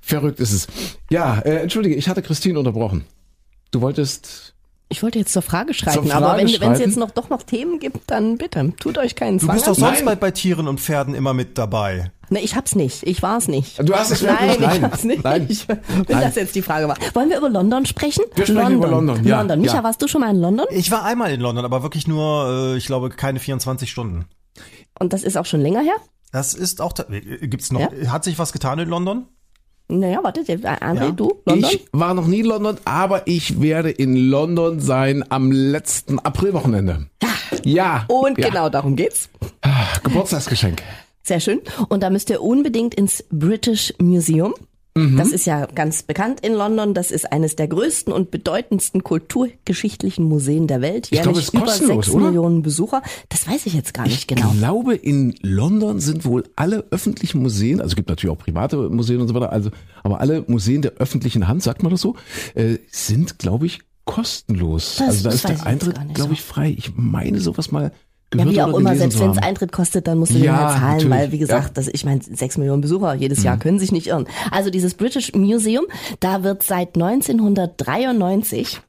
[0.00, 0.66] Verrückt ist es.
[1.10, 3.04] Ja, äh, entschuldige, ich hatte Christine unterbrochen.
[3.72, 4.54] Du wolltest
[4.88, 7.28] Ich wollte jetzt zur Frage schreiten, Zur aber Frage wenn wenn es jetzt noch doch
[7.28, 9.56] noch Themen gibt, dann bitte tut euch keinen Du Zwang.
[9.56, 12.12] bist doch sonst bei, bei Tieren und Pferden immer mit dabei.
[12.28, 13.02] Ne, ich hab's nicht.
[13.04, 13.78] Ich war's nicht.
[13.88, 14.82] Du hast es Nein, ich Nein.
[14.82, 15.24] hab's nicht.
[15.24, 15.46] Nein.
[15.48, 15.78] Ich, wenn
[16.08, 16.20] Nein.
[16.20, 16.96] das jetzt die Frage war.
[17.14, 18.24] Wollen wir über London sprechen?
[18.34, 19.60] Wir sprechen über London, ja, London.
[19.60, 19.84] Micha, ja.
[19.84, 20.66] warst du schon mal in London?
[20.70, 24.26] Ich war einmal in London, aber wirklich nur, äh, ich glaube, keine 24 Stunden.
[24.98, 25.96] Und das ist auch schon länger her?
[26.32, 28.10] Das ist auch, äh, gibt's noch, Ja?
[28.10, 29.26] hat sich was getan in London?
[29.88, 31.10] Naja, warte, der- André, Ja.
[31.12, 31.34] du?
[31.46, 31.70] London?
[31.70, 37.06] Ich war noch nie in London, aber ich werde in London sein am letzten Aprilwochenende.
[37.64, 38.04] Ja.
[38.08, 38.48] Und ja.
[38.48, 39.28] genau darum geht's.
[40.02, 40.82] Geburtstagsgeschenk.
[41.22, 41.60] Sehr schön.
[41.88, 44.54] Und da müsst ihr unbedingt ins British Museum.
[44.96, 45.16] Mhm.
[45.16, 46.94] Das ist ja ganz bekannt in London.
[46.94, 51.08] Das ist eines der größten und bedeutendsten kulturgeschichtlichen Museen der Welt.
[51.10, 52.24] Ich glaube, Jährlich es ist über kostenlos, sechs oder?
[52.26, 53.02] Millionen Besucher.
[53.28, 54.50] Das weiß ich jetzt gar nicht genau.
[54.52, 58.88] Ich glaube, in London sind wohl alle öffentlichen Museen, also es gibt natürlich auch private
[58.90, 59.70] Museen und so weiter, also,
[60.02, 62.16] aber alle Museen der öffentlichen Hand, sagt man das so,
[62.54, 64.96] äh, sind, glaube ich, kostenlos.
[64.98, 66.74] Das- also da ist ich der Eintritt, glaube ich, frei.
[66.76, 67.92] Ich meine sowas mal
[68.34, 69.38] Ja, wie auch immer, selbst wenn es.
[69.38, 71.10] Eintritt kostet, dann musst du den Ja, halt zahlen, natürlich.
[71.10, 71.70] weil wie gesagt, Ja.
[71.70, 71.74] Mhm.
[71.74, 74.26] das, ich meine, sechs Millionen Besucher jedes Jahr können sich nicht irren.
[74.50, 75.84] Also dieses British Museum,
[76.20, 78.80] da wird seit 1993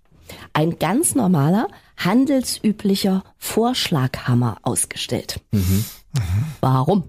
[0.53, 1.67] ein ganz normaler,
[1.97, 5.39] handelsüblicher Vorschlaghammer ausgestellt.
[5.51, 5.85] Mhm.
[6.61, 7.03] Warum?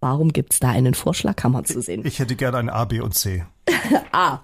[0.00, 2.02] Warum gibt's da einen Vorschlaghammer zu sehen?
[2.04, 3.44] Ich hätte gerne ein A, B und C.
[4.12, 4.40] A.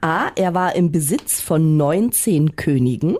[0.00, 0.28] A.
[0.36, 3.16] Er war im Besitz von 19 Königen.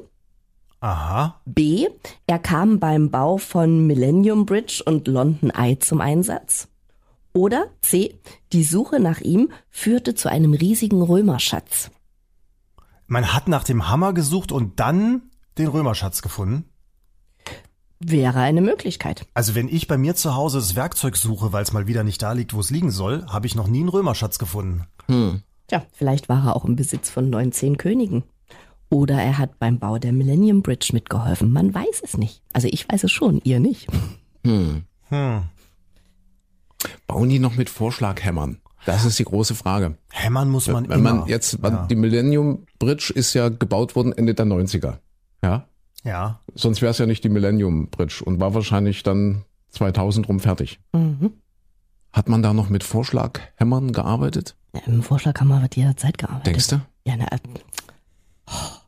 [0.80, 1.40] Aha.
[1.44, 1.88] B.
[2.26, 6.68] Er kam beim Bau von Millennium Bridge und London Eye zum Einsatz.
[7.32, 8.18] Oder C.
[8.52, 11.90] Die Suche nach ihm führte zu einem riesigen Römerschatz.
[13.06, 16.64] Man hat nach dem Hammer gesucht und dann den Römerschatz gefunden.
[17.98, 19.26] Wäre eine Möglichkeit.
[19.34, 22.22] Also wenn ich bei mir zu Hause das Werkzeug suche, weil es mal wieder nicht
[22.22, 24.86] da liegt, wo es liegen soll, habe ich noch nie einen Römerschatz gefunden.
[25.66, 28.24] Tja, vielleicht war er auch im Besitz von 19 Königen.
[28.90, 31.52] Oder er hat beim Bau der Millennium Bridge mitgeholfen.
[31.52, 32.42] Man weiß es nicht.
[32.52, 33.86] Also ich weiß es schon, ihr nicht.
[34.44, 34.82] Hm.
[35.08, 35.42] Hm.
[37.06, 38.60] Bauen die noch mit Vorschlaghämmern?
[38.86, 39.96] Das ist die große Frage.
[40.10, 41.14] Hämmern muss man Wenn immer.
[41.14, 41.86] man jetzt, ja.
[41.86, 44.98] die Millennium Bridge ist ja gebaut worden Ende der 90er.
[45.44, 45.66] Ja.
[46.02, 46.40] ja.
[46.54, 50.80] Sonst wäre es ja nicht die Millennium Bridge und war wahrscheinlich dann 2000 rum fertig.
[50.92, 51.32] Mhm.
[52.12, 54.56] Hat man da noch mit Vorschlaghämmern gearbeitet?
[54.74, 56.46] Ja, Im Vorschlaghammer wird jederzeit gearbeitet.
[56.46, 56.80] Denkst du?
[57.04, 58.79] Ja, na, Hm.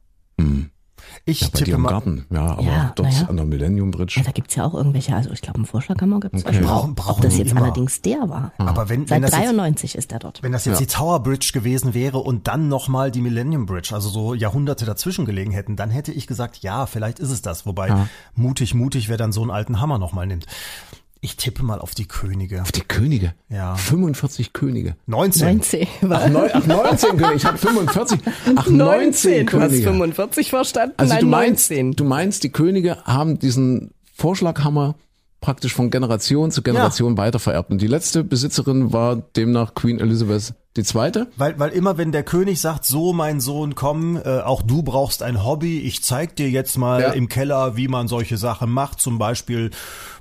[1.25, 1.91] Ich Ja, bei dir tippe im mal.
[1.91, 2.27] Garten.
[2.31, 3.29] Ja, aber Ja, dort ja.
[3.29, 4.15] an der Millennium Bridge.
[4.17, 6.57] ja, da gibt's ja auch irgendwelche, also ich glaube, im Vorschlaghammer gibt's Okay.
[6.57, 6.65] okay.
[6.67, 6.71] auch.
[6.81, 7.63] Brauchen- brauchen Ob das jetzt immer.
[7.63, 8.53] allerdings der war.
[8.59, 10.43] Aber wenn, wenn Seit das jetzt, 93 ist er dort.
[10.43, 10.87] wenn das jetzt Ja.
[10.87, 15.25] die Tower Bridge gewesen wäre und dann nochmal die Millennium Bridge, also so Jahrhunderte dazwischen
[15.25, 17.67] gelegen hätten, dann hätte ich gesagt, ja, vielleicht ist es das.
[17.67, 18.09] Wobei Ja.
[18.35, 20.47] mutig, mutig, wer dann so einen alten Hammer nochmal nimmt.
[21.25, 22.63] Ich tippe mal auf die Könige.
[22.63, 23.33] Auf die Könige.
[23.49, 23.77] Ja.
[23.77, 24.97] 45 Könige.
[25.07, 25.47] 19.
[25.59, 26.23] 19 war.
[26.25, 27.37] Ach, neun, ach 19 Könige.
[27.37, 28.21] Ich habe 45.
[28.57, 29.83] Ach, 19 Du hast Könige.
[29.85, 31.93] 45 verstanden, Also nein, du meinst, 19.
[31.93, 34.97] du meinst, die Könige haben diesen Vorschlaghammer
[35.41, 37.71] praktisch von Generation zu Generation weitervererbt.
[37.71, 41.27] Und die letzte Besitzerin war demnach Queen Elizabeth II.
[41.37, 45.23] Weil, weil immer wenn der König sagt, so mein Sohn, komm, äh, auch du brauchst
[45.23, 47.11] ein Hobby, ich zeig dir jetzt mal Ja.
[47.11, 49.71] im Keller, wie man solche Sachen macht, zum Beispiel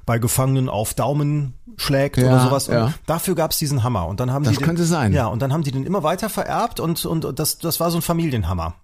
[0.05, 2.67] bei Gefangenen auf Daumen schlägt Ja, oder sowas.
[2.67, 2.93] Ja.
[3.05, 4.07] dafür gab's diesen Hammer.
[4.07, 5.13] Und dann haben Das die den, könnte sein.
[5.13, 7.97] Ja, und dann haben die den immer weiter vererbt und, und das, das war so
[7.99, 8.75] ein Familienhammer.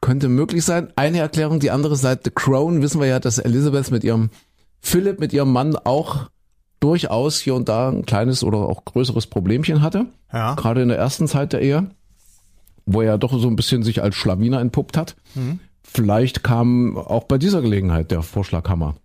[0.00, 0.92] Könnte möglich sein.
[0.96, 4.30] Eine Erklärung, die andere Seite, The Crown, wissen wir ja, dass Elizabeth mit ihrem
[4.80, 6.28] Philipp, mit ihrem Mann auch
[6.84, 10.06] durchaus hier und da ein kleines oder auch größeres Problemchen hatte.
[10.32, 10.54] Ja.
[10.54, 11.86] Gerade in der ersten Zeit der Ehe,
[12.86, 15.16] wo er doch so ein bisschen sich als Schlawiner entpuppt hat.
[15.34, 15.60] Mhm.
[15.82, 18.96] Vielleicht kam auch bei dieser Gelegenheit der Vorschlaghammer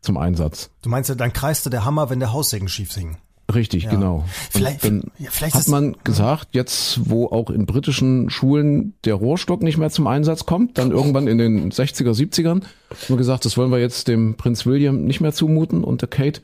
[0.00, 0.70] zum Einsatz.
[0.82, 3.16] Du meinst ja, dann kreiste der Hammer, wenn der Haussegen schief hing.
[3.54, 4.16] Richtig, genau.
[4.16, 8.94] Und Vielleicht- dann ja, vielleicht hat ist- man gesagt, jetzt wo auch in britischen Schulen
[9.04, 13.18] der Rohrstock nicht mehr zum Einsatz kommt, dann irgendwann in den 60er, 70ern, hat man
[13.18, 16.40] gesagt, das wollen wir jetzt dem Prinz William nicht mehr zumuten und der Kate.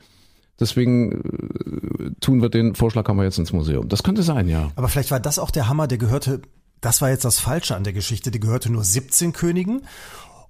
[0.61, 3.89] Deswegen äh, tun wir den Vorschlaghammer jetzt ins Museum.
[3.89, 4.71] Das könnte sein, ja.
[4.75, 6.41] Aber vielleicht war das auch der Hammer, der gehörte,
[6.79, 9.81] das war jetzt das Falsche an der Geschichte, der gehörte nur 17 Königen.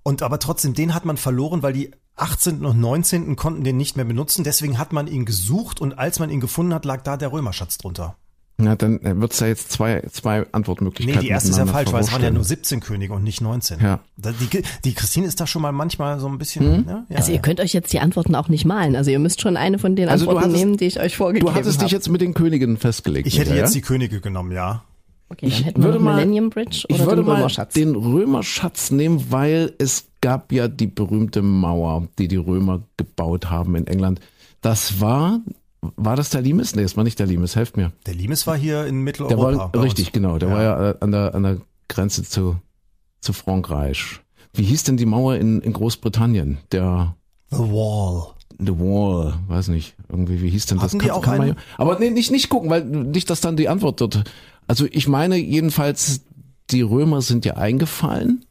[0.03, 2.65] Und aber trotzdem, den hat man verloren, weil die 18.
[2.65, 3.35] und 19.
[3.35, 4.43] konnten den nicht mehr benutzen.
[4.43, 7.77] Deswegen hat man ihn gesucht und als man ihn gefunden hat, lag da der Römerschatz
[7.77, 8.17] drunter.
[8.63, 11.21] Na, dann wird es ja jetzt zwei, zwei Nee, Antwortmöglichkeiten.
[11.21, 13.79] die erste ist ja falsch, weil es waren ja nur 17 Könige und nicht 19.
[13.81, 13.99] Ja.
[14.17, 16.85] Die, die Christine ist da schon mal manchmal so ein bisschen.
[16.85, 17.05] Ne?
[17.09, 18.95] Ja, Also ihr könnt euch jetzt die Antworten auch nicht malen.
[18.95, 21.47] Also ihr müsst schon eine von den Also Antworten hattest- nehmen, die ich euch vorgegeben
[21.47, 21.85] Du hattest habe.
[21.85, 23.27] dich jetzt mit den Königen festgelegt.
[23.27, 23.81] ich hätte Michael, jetzt ja?
[23.81, 24.83] die Könige genommen, ja.
[25.29, 27.73] Okay, dann Ich hätten wir würde mal- Millennium Bridge Ich oder würde den mal Römerschatz.
[27.73, 33.75] den Römerschatz nehmen, weil es gab ja die berühmte Mauer, die die Römer gebaut haben
[33.75, 34.19] in England.
[34.61, 35.39] Das war,
[35.81, 36.75] war das der Limes?
[36.75, 37.91] Nee, das war nicht der Limes, helft mir.
[38.05, 39.57] Der Limes war hier in Der Mitteleuropa.
[39.57, 39.85] war, bei uns.
[39.87, 41.57] richtig, genau, der war ja äh, an der, an der
[41.87, 42.57] Grenze zu,
[43.19, 44.19] zu Frankreich.
[44.53, 46.57] Wie hieß denn die Mauer in, in Großbritannien?
[46.71, 47.15] Der,
[47.49, 48.33] The Wall.
[48.59, 51.05] The Wall, weiß nicht, irgendwie, wie hieß denn Hatten das?
[51.05, 51.47] die auch man eine?
[51.51, 54.23] ja, aber nee, nicht, nicht gucken, weil nicht, dass dann die Antwort dort.
[54.67, 56.21] Also ich meine jedenfalls,
[56.69, 58.45] die Römer sind ja eingefallen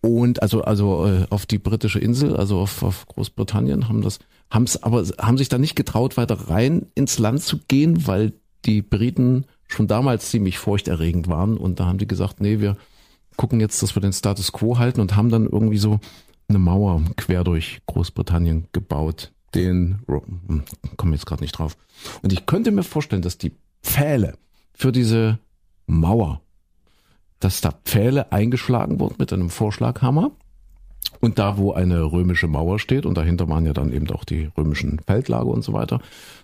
[0.00, 4.18] und also also äh, auf die britische Insel, also auf, auf Großbritannien haben das,
[4.52, 8.34] haben es aber haben sich da nicht getraut, weiter rein ins Land zu gehen, weil
[8.66, 12.76] die Briten schon damals ziemlich furchterregend waren und da haben die gesagt, nee, wir
[13.36, 16.00] gucken jetzt, dass wir den Status quo halten und haben dann irgendwie so
[16.48, 19.32] eine Mauer quer durch Großbritannien gebaut.
[19.54, 20.64] Den hm,
[20.98, 21.76] komme jetzt gerade nicht drauf.
[22.22, 24.36] Und ich könnte mir vorstellen, dass die Pfähle
[24.74, 25.38] für diese
[25.86, 26.42] Mauer,
[27.40, 30.32] dass da Pfähle eingeschlagen wurden mit einem Vorschlaghammer.
[31.22, 34.50] Und da, wo eine römische Mauer steht, und dahinter waren ja dann eben auch die
[34.58, 36.00] römischen Feldlager und so weiter,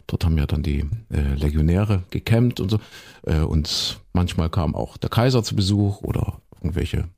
[0.06, 2.78] dort haben ja dann die äh, Legionäre gekämpft und so.
[3.26, 7.08] Äh, und manchmal kam auch der Kaiser zu Besuch oder irgendwelche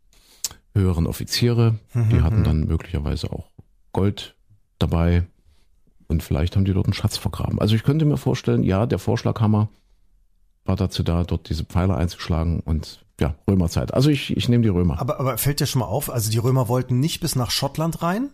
[0.75, 3.51] höheren Offiziere, die hatten dann möglicherweise auch
[3.93, 4.37] Gold
[4.79, 5.25] dabei
[6.07, 7.61] und vielleicht haben die dort einen Schatz vergraben.
[7.61, 9.69] Also ich könnte mir vorstellen, ja, der Vorschlaghammer
[10.65, 13.95] war dazu da, dort diese Pfeiler einzuschlagen und ja, Römerzeit.
[13.95, 14.99] Also ich, ich nehme die Römer.
[15.01, 18.03] Aber, aber fällt dir schon mal auf, also die Römer wollten nicht bis nach Schottland
[18.03, 18.31] rein.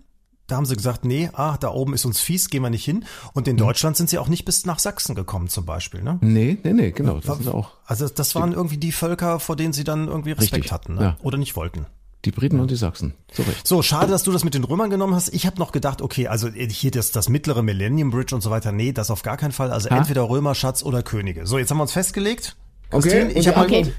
[0.46, 3.04] Da haben sie gesagt, nee, ah, da oben ist uns fies, gehen wir nicht hin.
[3.32, 6.02] Und in Deutschland sind sie auch nicht bis nach Sachsen gekommen zum Beispiel.
[6.04, 6.18] Ne?
[6.20, 7.18] nee, nee, nee, genau.
[7.18, 10.54] Das sind auch Also das waren irgendwie die Völker, vor denen sie dann irgendwie Respekt
[10.54, 11.02] Richtig, hatten ne?
[11.02, 11.16] ja.
[11.20, 11.86] oder nicht wollten.
[12.24, 13.14] die Briten und die Sachsen.
[13.32, 13.66] So recht.
[13.66, 15.34] So, schade, dass du das mit den Römern genommen hast.
[15.34, 18.70] Ich habe noch gedacht, okay, also hier das, das mittlere Millennium Bridge und so weiter,
[18.70, 19.72] nee, das auf gar keinen Fall.
[19.72, 21.44] Also entweder Römer, Schatz oder Könige.
[21.48, 22.56] So, jetzt haben wir uns festgelegt.
[22.92, 23.92] Okay, Christine, und ich habe Okay.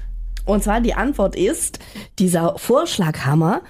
[0.48, 1.78] Und zwar die Antwort ist,
[2.18, 3.60] dieser Vorschlaghammer,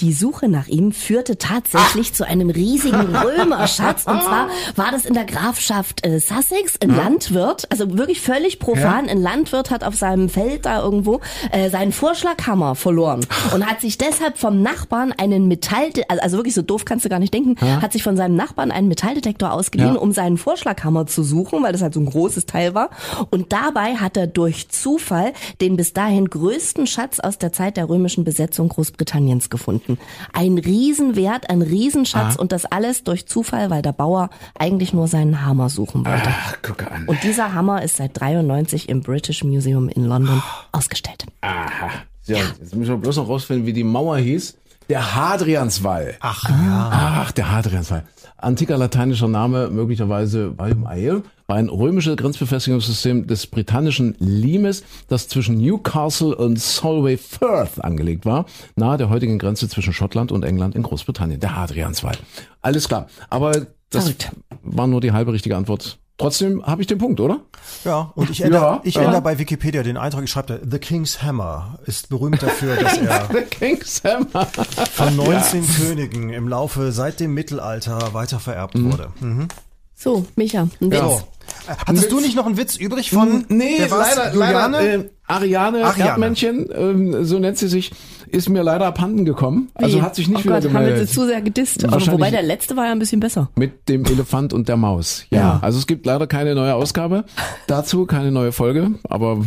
[0.00, 4.04] die Suche nach ihm führte tatsächlich zu einem riesigen Römerschatz.
[4.06, 9.08] Und zwar war das in der Grafschaft äh, Sussex, ein Landwirt, also wirklich völlig profan,
[9.08, 11.20] ein Landwirt hat auf seinem Feld da irgendwo
[11.50, 13.24] äh, seinen Vorschlaghammer verloren
[13.54, 17.18] und hat sich deshalb vom Nachbarn einen Metall, also wirklich so doof kannst du gar
[17.18, 20.00] nicht denken, hat sich von seinem Nachbarn einen Metalldetektor ausgeliehen, Ja.
[20.00, 22.90] um seinen Vorschlaghammer zu suchen, weil das halt so ein großes Teil war.
[23.30, 27.88] Und dabei hat er durch Zufall den bis dahin größten Schatz aus der Zeit der
[27.88, 29.85] römischen Besetzung Großbritanniens gefunden.
[30.32, 35.44] Ein Riesenwert, ein Riesenschatz und das alles durch Zufall, weil der Bauer eigentlich nur seinen
[35.44, 36.28] Hammer suchen wollte.
[36.28, 37.04] Ach, gucke an.
[37.06, 41.26] Und dieser Hammer ist seit 93 im British Museum in London ausgestellt.
[41.40, 41.90] Aha.
[42.26, 44.56] Ja, jetzt müssen wir bloß noch rausfinden, wie die Mauer hieß.
[44.88, 46.16] Der Hadrianswall.
[46.20, 46.90] Ach ja.
[46.92, 48.04] Ach, der Hadrianswall.
[48.38, 55.56] Antiker lateinischer Name, möglicherweise Valum Ael, war ein römisches Grenzbefestigungssystem des britannischen Limes, das zwischen
[55.58, 60.82] Newcastle und Solway Firth angelegt war, nahe der heutigen Grenze zwischen Schottland und England in
[60.82, 61.40] Großbritannien.
[61.40, 62.16] Der Hadrianswall.
[62.62, 63.06] Alles klar.
[63.30, 63.52] Aber
[63.90, 64.32] das Verrückt.
[64.62, 65.98] war nur die halbe richtige Antwort.
[66.18, 67.40] Trotzdem habe ich den Punkt, oder?
[67.84, 69.02] Ja, und ich ändere, Ja, ich ja.
[69.02, 72.96] ändere bei Wikipedia den Eintrag, ich schreibe da, The King's Hammer ist berühmt dafür, dass
[72.98, 74.46] er Der King's Hammer.
[74.92, 79.12] von 19 Königen im Laufe seit dem Mittelalter weiter vererbt wurde.
[79.20, 79.48] Mhm.
[79.94, 81.00] So, Micha, ein Witz.
[81.00, 81.20] So.
[81.68, 84.76] Äh, Hattest du nicht noch einen Witz übrig von Nee, leider, Juliane?
[84.78, 86.10] leider äh, Ariane, Ariane.
[86.10, 87.92] Erdmännchen, ähm, so nennt sie sich,
[88.28, 89.70] ist mir leider abhanden gekommen.
[89.74, 90.02] Also Wie?
[90.02, 91.08] hat sich nicht oh wieder Gott, haben wir gemeldet.
[91.08, 91.82] sie zu sehr gedisst.
[91.90, 93.50] Wobei der letzte war ja ein bisschen besser.
[93.56, 95.26] Mit dem Elefant und der Maus.
[95.30, 95.38] Ja.
[95.38, 95.58] Ja.
[95.62, 97.24] Also es gibt leider keine neue Ausgabe
[97.66, 99.44] dazu, keine neue Folge, aber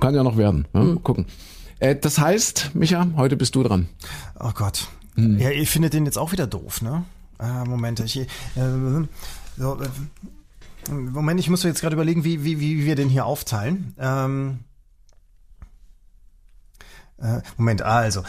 [0.00, 0.66] kann ja noch werden.
[0.72, 0.80] Ne?
[0.80, 1.02] Hm.
[1.02, 1.26] Gucken.
[1.78, 3.88] Äh, das heißt, Micha, heute bist du dran.
[4.40, 4.88] Oh Gott.
[5.14, 5.38] Hm.
[5.38, 7.04] Ja, ihr findet den jetzt auch wieder doof, ne?
[7.40, 8.26] Äh, Moment, ich, äh,
[9.56, 13.94] so, äh, Moment, ich muss jetzt gerade überlegen, wie, wie, wie wir den hier aufteilen.
[13.98, 14.60] Ähm,
[17.20, 18.22] äh, Moment, also.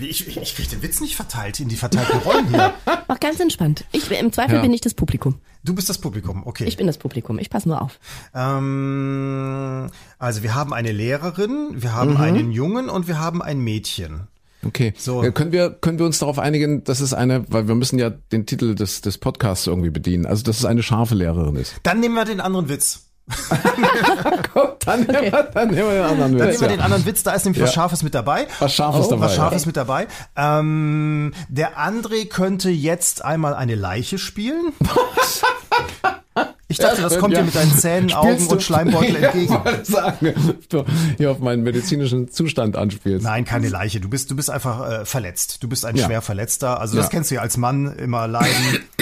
[0.00, 2.74] Ich, ich, ich kriege den Witz nicht verteilt in die verteilten Rollen hier.
[3.08, 3.84] Mach ganz entspannt.
[3.92, 4.62] Ich, Im Zweifel Ja.
[4.62, 5.36] bin ich das Publikum.
[5.62, 6.64] Du bist das Publikum, okay.
[6.64, 7.38] Ich bin das Publikum.
[7.38, 8.00] Ich passe nur auf.
[8.34, 9.86] ähm,
[10.18, 11.94] also wir haben eine Lehrerin, wir Mhm.
[11.94, 14.26] haben einen Jungen und wir haben ein Mädchen.
[14.66, 14.92] Okay.
[14.98, 15.22] So.
[15.22, 18.10] Äh, können wir können wir uns darauf einigen, dass es eine, weil wir müssen ja
[18.10, 21.76] den Titel des des Podcasts irgendwie bedienen, also dass es eine scharfe Lehrerin ist.
[21.82, 23.06] Dann nehmen wir den anderen Witz.
[24.52, 26.76] Komm, dann, nehmen wir, dann nehmen wir den anderen Dann Witz, nehmen wir ja.
[26.76, 27.74] den anderen Witz, da ist nämlich was Ja.
[27.74, 28.48] Scharfes mit dabei.
[28.58, 29.66] Was Scharfes dabei, Was Scharfes ja.
[29.66, 30.06] mit dabei.
[30.36, 34.72] Ähm, der André könnte jetzt einmal eine Leiche spielen.
[36.70, 37.40] Ich dachte, das kommt Ja.
[37.40, 39.44] dir mit deinen Zähnen, Augen und Schleimbeutel entgegen.
[39.52, 40.34] Ich wollte sagen,
[40.68, 40.84] du
[41.18, 43.24] hier auf meinen medizinischen Zustand anspielst.
[43.24, 44.00] Nein, keine Leiche.
[44.00, 45.62] Du bist, du bist einfach äh, verletzt.
[45.62, 46.06] Du bist ein Ja.
[46.06, 46.80] schwer Verletzter.
[46.80, 47.10] Also das Ja.
[47.10, 48.54] kennst du ja als Mann immer leiden,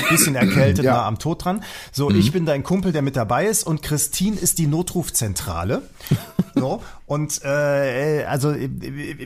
[0.08, 0.92] bisschen erkältet, Ja.
[0.92, 0.96] Mhm.
[0.98, 1.62] nah am Tod dran.
[1.92, 5.82] So, ich bin dein Kumpel, der mit dabei ist und Christine ist die Notrufzentrale.
[6.54, 9.16] So und äh, also äh, wir,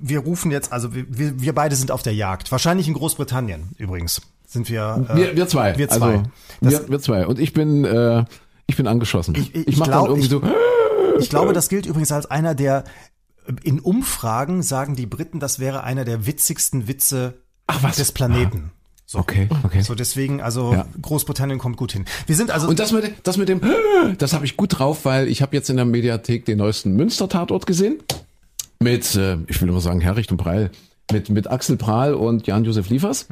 [0.00, 1.04] wir rufen jetzt, also wir,
[1.40, 2.50] wir beide sind auf der Jagd.
[2.50, 5.06] Wahrscheinlich in Großbritannien übrigens sind wir.
[5.10, 5.76] Äh, Wir, wir zwei.
[5.76, 6.22] Wir zwei.
[6.62, 7.26] Also, wir, wir zwei.
[7.26, 8.24] Und ich bin, äh,
[8.66, 9.34] ich bin angeschossen.
[9.36, 10.42] Ich- Ich, ich mach glaub, dann irgendwie ich- so.
[11.18, 12.84] Ich glaube, das gilt übrigens als einer der
[13.62, 17.34] in Umfragen sagen die Briten, das wäre einer der witzigsten Witze
[17.68, 18.72] Ach, des Planeten.
[19.06, 19.20] So.
[19.20, 19.80] Okay, okay.
[19.82, 20.84] So deswegen, also Ja.
[21.00, 22.04] Großbritannien kommt gut hin.
[22.26, 23.60] Wir sind also Und das mit, das mit dem,
[24.18, 27.66] das habe ich gut drauf, weil ich habe jetzt in der Mediathek den neuesten Münster-Tatort
[27.66, 27.98] gesehen.
[28.80, 30.70] Mit, äh, ich will immer sagen, Herricht und Preil.
[31.12, 33.26] Mit, mit Axel Prahl und Jan-Josef Liefers.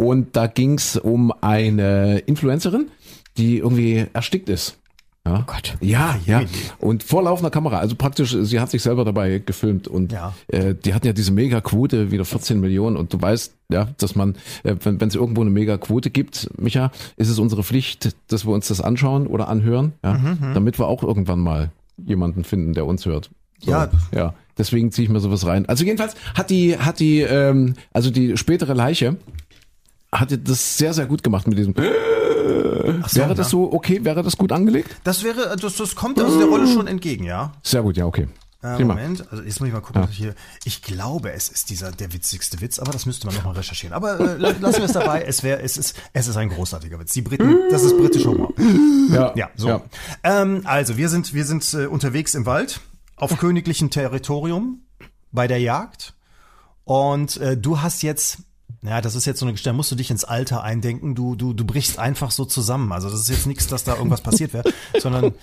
[0.00, 2.88] Und da ging's um eine Influencerin,
[3.36, 4.78] die irgendwie erstickt ist.
[5.26, 5.44] Ja.
[5.46, 5.76] Gott.
[5.82, 6.42] Ja, ja.
[6.78, 7.78] Und vor laufender Kamera.
[7.80, 10.32] Also praktisch, sie hat sich selber dabei gefilmt und Ja.
[10.48, 12.96] äh, die hatten ja diese Mega-Quote, wieder 14 Millionen.
[12.96, 16.90] Und du weißt, ja, dass man, äh, wenn wenn es irgendwo eine Mega-Quote gibt, Micha,
[17.18, 20.86] ist es unsere Pflicht, dass wir uns das anschauen oder anhören, ja, Mhm, damit wir
[20.88, 23.28] auch irgendwann mal jemanden finden, der uns hört.
[23.58, 23.90] So, Ja.
[24.14, 24.32] ja.
[24.56, 25.66] Deswegen ziehe ich mir sowas rein.
[25.66, 29.16] Also jedenfalls hat die, hat die, ähm, also die spätere Leiche
[30.12, 31.74] hatte das sehr, sehr gut gemacht mit diesem.
[31.76, 33.50] Ach so, wäre das ja.
[33.50, 34.04] so okay?
[34.04, 34.96] Wäre das gut angelegt?
[35.04, 37.52] Das wäre, das, das kommt also der Rolle schon entgegen, ja.
[37.62, 38.28] Sehr gut, ja, okay.
[38.62, 38.84] Äh.
[38.84, 40.34] Moment, also jetzt muss ich mal gucken, was ich hier.
[40.64, 43.94] Ich glaube, es ist dieser der witzigste Witz, aber das müsste man nochmal recherchieren.
[43.94, 45.22] Aber äh, la- lassen wir es dabei.
[45.22, 47.12] Es wäre, es ist, es ist ein großartiger Witz.
[47.14, 48.52] Die Briten, das ist britischer Humor.
[49.10, 49.68] Ja, Ja, so.
[49.68, 49.82] Ja.
[50.24, 52.80] Ähm, also wir sind, wir sind äh, unterwegs im Wald
[53.16, 54.82] auf königlichem Territorium
[55.32, 56.12] bei der Jagd
[56.84, 58.38] und äh, du hast jetzt
[58.82, 61.36] ja, das ist jetzt so eine Geschichte, da musst du dich ins Alter eindenken, du,
[61.36, 62.92] du, du brichst einfach so zusammen.
[62.92, 64.64] Also das ist jetzt nichts, dass da irgendwas passiert wäre,
[65.00, 65.34] sondern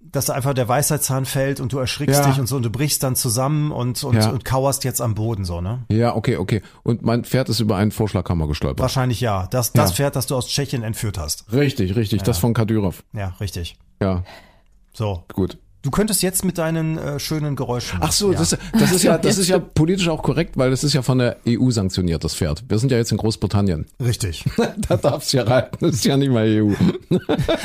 [0.00, 2.26] dass da einfach der Weisheitszahn fällt und du erschrickst Ja.
[2.28, 4.28] dich und so und du brichst dann zusammen und, und, Ja.
[4.30, 5.84] und kauerst jetzt am Boden so, ne?
[5.90, 6.60] Ja, okay, okay.
[6.82, 8.80] Und mein Pferd ist über einen Vorschlaghammer gestolpert.
[8.80, 9.46] Wahrscheinlich ja.
[9.46, 9.96] Das, das Ja.
[9.96, 11.50] Pferd, das du aus Tschechien entführt hast.
[11.52, 12.22] Richtig, richtig.
[12.22, 13.04] Das von Kadyrov.
[13.14, 13.78] Ja, richtig.
[14.02, 14.22] Ja,
[14.92, 15.24] So.
[15.32, 15.56] gut.
[15.82, 17.98] Du könntest jetzt mit deinen äh, schönen Geräuschen.
[18.00, 18.38] Ach so, ja.
[18.38, 21.18] das, das ist ja, das ist ja politisch auch korrekt, weil das ist ja von
[21.18, 22.62] der EU sanktioniert, das Pferd.
[22.68, 23.86] Wir sind ja jetzt in Großbritannien.
[23.98, 24.44] Richtig.
[24.88, 25.64] da darf's ja rein.
[25.80, 26.72] Das ist ja nicht mal EU.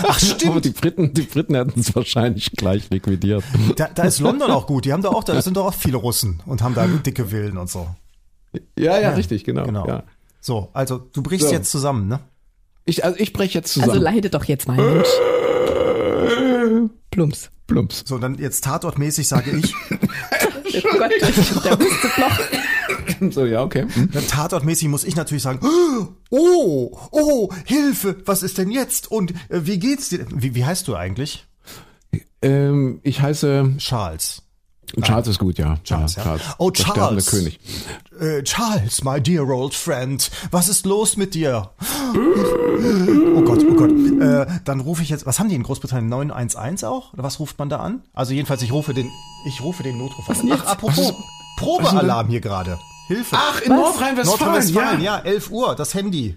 [0.07, 0.51] Ach, stimmt.
[0.51, 3.43] Aber die Briten, die Briten hätten es wahrscheinlich gleich liquidiert.
[3.75, 4.85] Da, da ist London auch gut.
[4.85, 7.57] Die haben da auch, da sind doch auch viele Russen und haben da dicke Villen
[7.57, 7.87] und so.
[8.77, 9.65] Ja, ja, richtig, genau.
[9.65, 9.87] Genau.
[9.87, 10.03] Ja.
[10.41, 11.53] So, also du brichst So.
[11.53, 12.19] jetzt zusammen, ne?
[12.85, 13.91] Ich, also ich breche jetzt zusammen.
[13.91, 15.07] Also leide doch jetzt mal, Mensch.
[17.11, 17.49] Plumps.
[17.67, 18.03] Plumps.
[18.05, 19.73] So, dann jetzt tatortmäßig sage ich,
[20.83, 22.39] Oh Gott, der Hustebloch.
[23.31, 23.87] So, ja, okay.
[23.91, 24.11] Hm.
[24.11, 25.59] dann tatortmäßig muss ich natürlich sagen,
[26.29, 29.09] oh, oh, Hilfe, was ist denn jetzt?
[29.09, 30.25] Und äh, wie geht's dir?
[30.33, 31.47] Wie, wie heißt du eigentlich?
[32.41, 34.43] Ähm, ich heiße Charles.
[35.01, 35.77] Charles ist gut, ja.
[35.83, 36.23] Charles, ja.
[36.23, 36.41] Charles.
[36.57, 37.25] Oh, Der Charles.
[37.27, 37.59] König.
[38.19, 41.71] Äh, Charles, my dear old friend, was ist los mit dir?
[43.35, 43.91] Oh Gott, oh Gott.
[43.91, 46.09] Äh, dann rufe ich jetzt, was haben die in Großbritannien?
[46.09, 47.13] 911 auch?
[47.13, 48.01] Oder was ruft man da an?
[48.13, 49.09] Also jedenfalls, ich rufe den,
[49.45, 50.51] ich rufe den Notruf an.
[50.51, 51.13] Ach, apropos,
[51.57, 52.77] Probealarm hier gerade.
[53.07, 53.35] Hilfe.
[53.37, 55.17] Ach, in Nordrhein-Westfalen, Nordrhein-Westfalen, ja.
[55.19, 56.35] ja, 11 Uhr, das Handy.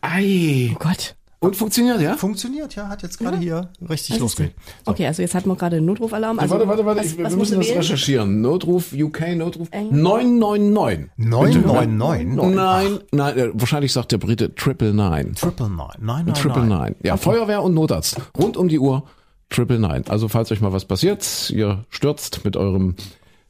[0.00, 0.70] Ei.
[0.74, 1.14] Oh Gott.
[1.42, 2.16] Und funktioniert, ja?
[2.16, 4.54] Funktioniert, ja, hat jetzt gerade hier richtig losgelegt.
[4.84, 6.38] Okay, also jetzt hatten wir gerade einen Notrufalalarm.
[6.38, 7.78] Also, warte, warte, warte, was, ich, wir müssen das wählen?
[7.78, 8.40] recherchieren.
[8.40, 11.10] Notruf, UK, Notruf 999.
[11.16, 12.54] 999?
[12.54, 15.32] Nein, nein, äh, wahrscheinlich sagt der Brite Triple Nine.
[15.32, 15.88] Triple Nine.
[15.98, 16.92] Nein, nein, Triple nein.
[16.92, 16.96] Nine.
[17.02, 18.20] Ja, Feuerwehr und Notarzt.
[18.38, 19.02] Rund um die Uhr
[19.50, 20.04] Triple Nine.
[20.08, 22.94] Also falls euch mal was passiert, ihr stürzt mit eurem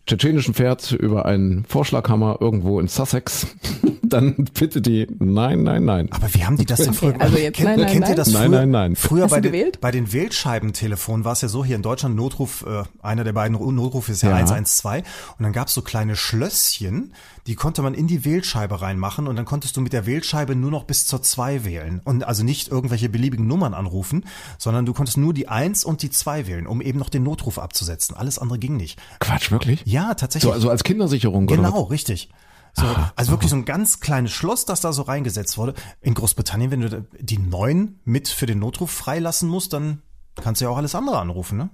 [0.07, 3.47] tschetschenischen Pferd über einen Vorschlaghammer irgendwo in Sussex,
[4.03, 6.09] dann bitte die Nein, nein, nein.
[6.11, 8.17] Aber wie haben die das denn früher also jetzt kennt, nein, nein, kennt ihr nein?
[8.17, 8.59] das Nein, früher?
[8.59, 8.97] nein, nein.
[8.97, 12.17] Früher Hast bei du den, bei den Wählscheibentelefonen war es ja so, hier in Deutschland
[12.17, 14.37] Notruf, äh, einer der beiden Notrufe ist ja, Ja.
[14.37, 15.05] 112
[15.39, 17.15] und dann gab es so kleine Schlösschen,
[17.47, 20.71] die konnte man in die Wählscheibe reinmachen und dann konntest du mit der Wählscheibe nur
[20.71, 24.25] noch bis zur 2 wählen und also nicht irgendwelche beliebigen Nummern anrufen,
[24.59, 27.59] sondern du konntest nur die 1 und die 2 wählen, um eben noch den Notruf
[27.59, 28.17] abzusetzen.
[28.17, 29.01] Alles andere ging nicht.
[29.19, 29.83] Quatsch, wirklich?
[29.85, 30.49] Ja, tatsächlich.
[30.49, 32.31] So, also als Kindersicherung oder Genau, richtig.
[32.75, 32.87] So,
[33.17, 35.75] also wirklich so ein ganz kleines Schloss, das da so reingesetzt wurde.
[36.01, 40.01] In Großbritannien, wenn du die neun mit für den Notruf freilassen musst, dann
[40.37, 41.71] kannst du ja auch alles andere anrufen, ne?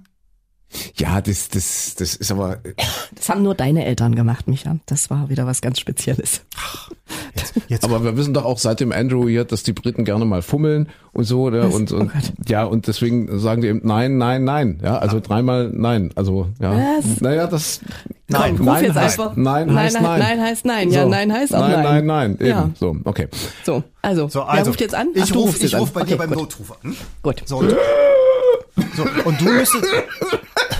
[0.95, 2.59] Ja, das, das, das ist aber,
[3.15, 4.77] Das haben nur deine Eltern gemacht, Micha.
[4.85, 6.41] Das war wieder was ganz Spezielles.
[7.35, 10.25] Jetzt, jetzt aber wir wissen doch auch seit dem Andrew hier, dass die Briten gerne
[10.25, 11.73] mal fummeln und so, oder?
[11.73, 14.79] Und, und Oh ja, und deswegen sagen die eben nein, nein, nein.
[14.83, 16.11] Ja, also dreimal nein.
[16.15, 16.71] Also, ja.
[16.71, 17.19] Was?
[17.21, 17.81] Naja, das,
[18.31, 19.35] Nein, Komm, nein heißt, einfach.
[19.35, 20.19] nein Nein, heißt nein, nein.
[20.19, 20.91] nein heißt nein.
[20.91, 21.71] Ja, nein heißt auch nein.
[21.71, 21.83] nein.
[21.83, 22.47] Nein, nein, eben.
[22.47, 22.69] Ja.
[22.79, 23.27] So, okay.
[23.65, 25.07] So, also, so, wer also ruft jetzt an?
[25.15, 26.37] Ich Ach, du rufe ich jetzt ruf bei dir Okay, beim gut.
[26.37, 26.95] Notruf an.
[27.23, 27.41] Gut.
[27.45, 27.75] So, und,
[28.95, 29.83] so, und du müsstest,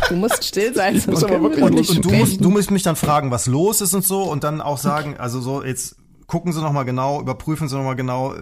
[0.09, 0.99] Du musst still sein.
[0.99, 3.31] sonst aber können wir wirklich- und, nicht und du musst, du musst mich dann fragen,
[3.31, 5.95] was los ist und so und dann auch sagen, also so jetzt
[6.27, 8.37] gucken Sie noch mal genau, überprüfen Sie noch mal genau, äh,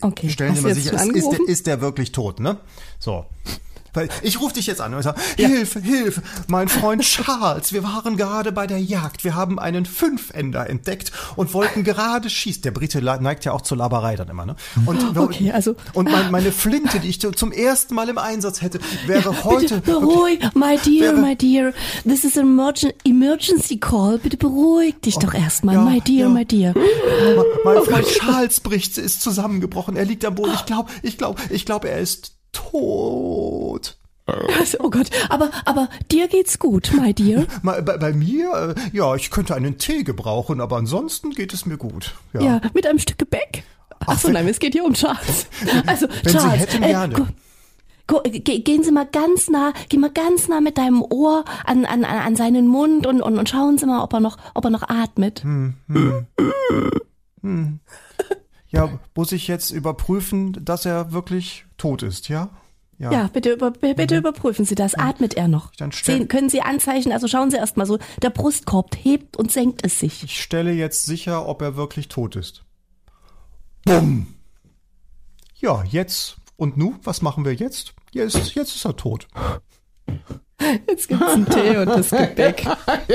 [0.00, 2.56] Okay, stellen Sie mal sicher, ist, ist, der, ist der wirklich tot, ne?
[2.98, 3.26] So.
[3.94, 8.16] Weil ich rufe dich jetzt an und sage, Hilfe, Hilfe, mein Freund Charles, wir waren
[8.16, 12.62] gerade bei der Jagd, wir haben einen Fünfender entdeckt und wollten gerade schießen.
[12.62, 14.56] Der Brite neigt ja auch zur Laberei dann immer, ne?
[14.86, 18.62] Und, wir- Okay, also- und mein, meine Flinte, die ich zum ersten Mal im Einsatz
[18.62, 21.72] hätte, wäre heute Bitte beruhig, my dear, Wäre- my dear.
[22.04, 24.18] This is an emergen emergency call.
[24.18, 26.28] Bitte beruhig dich doch erstmal, ja, my dear, ja.
[26.28, 26.74] my dear.
[26.74, 29.96] Ma- Mein Freund Charles bricht, ist zusammengebrochen.
[29.96, 30.52] Er liegt am Boden.
[30.54, 33.96] Ich glaube, ich glaube, ich glaube, er ist tot.
[34.60, 37.46] Also, Oh Gott, aber, aber dir geht's gut, my dear.
[37.64, 41.76] Bei, bei mir, äh, ja, ich könnte einen Tee gebrauchen, aber ansonsten geht es mir
[41.76, 42.14] gut.
[42.32, 42.40] Ja.
[42.40, 43.64] Ja, mit einem Stück Gebäck.
[44.06, 45.46] Ach so, wenn- nein, es geht hier um Charles.
[45.86, 47.26] Also, Wenn Sie Charles, hätten, äh, gerne.
[48.30, 52.04] ge- gehen Sie mal ganz nah, gehen mal ganz nah mit deinem Ohr an, an,
[52.04, 54.88] an seinen Mund und, und, und schauen Sie mal, ob er noch, ob er noch
[54.88, 55.42] atmet.
[55.42, 55.74] Hm.
[58.70, 62.50] Ja, muss ich jetzt überprüfen, dass er wirklich tot ist, ja?
[62.98, 64.94] Ja, bitte, über, bitte überprüfen Sie das.
[64.94, 65.68] Atmet er noch?
[65.68, 65.76] Mhm.
[65.78, 69.50] Dann Sehen, können Sie Anzeichen, also schauen Sie erst mal so, der Brustkorb hebt und
[69.50, 70.22] senkt es sich.
[70.22, 72.62] Ich stelle jetzt sicher, ob er wirklich tot ist.
[73.86, 74.34] Bumm.
[75.56, 76.36] Ja, jetzt.
[76.56, 77.94] Und nu, was machen wir jetzt?
[78.12, 79.28] Jetzt, jetzt ist er tot.
[80.88, 82.64] Jetzt gibt's einen Tee und das Gebäck.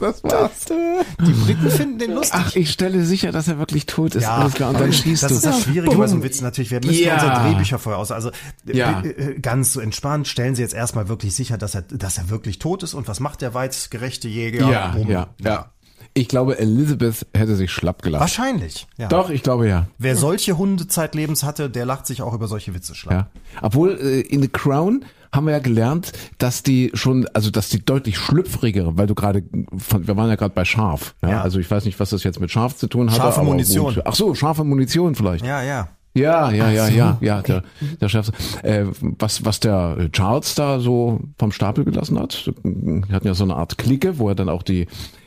[0.00, 0.66] das war's.
[0.66, 2.34] Die Briten finden den lustig.
[2.40, 4.26] Ach, ich stelle sicher, dass er wirklich tot ist.
[4.26, 4.70] Alles klar.
[4.70, 5.34] Und dann schießt das du.
[5.36, 6.70] ist das Schwierige bei so einem Witz natürlich.
[6.70, 7.14] Wir müssen Ja.
[7.14, 8.10] unsere Drehbücher vorher aus.
[8.12, 8.30] Also
[8.66, 9.02] äh, Ja.
[9.02, 12.58] äh, ganz so entspannt stellen Sie jetzt erstmal wirklich sicher, dass er, dass er wirklich
[12.58, 12.94] tot ist.
[12.94, 14.70] Und was macht der weitgerechte Jäger?
[14.70, 15.10] ja, Bumm.
[15.10, 15.70] ja, ja.
[16.14, 18.20] Ich glaube, Elizabeth hätte sich schlapp gelacht.
[18.20, 18.86] Wahrscheinlich.
[18.98, 19.08] Ja.
[19.08, 19.86] Doch, ich glaube ja.
[19.96, 23.14] Wer solche Hunde zeitlebens hatte, der lacht sich auch über solche Witze schlapp.
[23.54, 23.60] Ja.
[23.62, 27.84] Obwohl äh, in The Crown haben wir ja gelernt, dass die schon, also dass die
[27.84, 31.14] deutlich schlüpfrigere, weil du gerade wir waren ja gerade bei Schaf.
[31.22, 31.30] Ja?
[31.30, 31.40] Ja.
[31.42, 33.16] Also ich weiß nicht, was das jetzt mit Scharf zu tun hat.
[33.16, 33.94] Scharfe aber Munition.
[33.94, 34.02] Gut.
[34.06, 35.44] Ach so, scharfe Munition vielleicht.
[35.46, 35.88] Ja, ja.
[36.14, 37.62] Ja, ja, ja, ja, ja, der,
[37.98, 38.30] der Chef.
[38.62, 43.44] Äh, was, was der Charles da so vom Stapel gelassen hat, die hatten ja so
[43.44, 44.82] eine Art Clique, wo er dann auch die,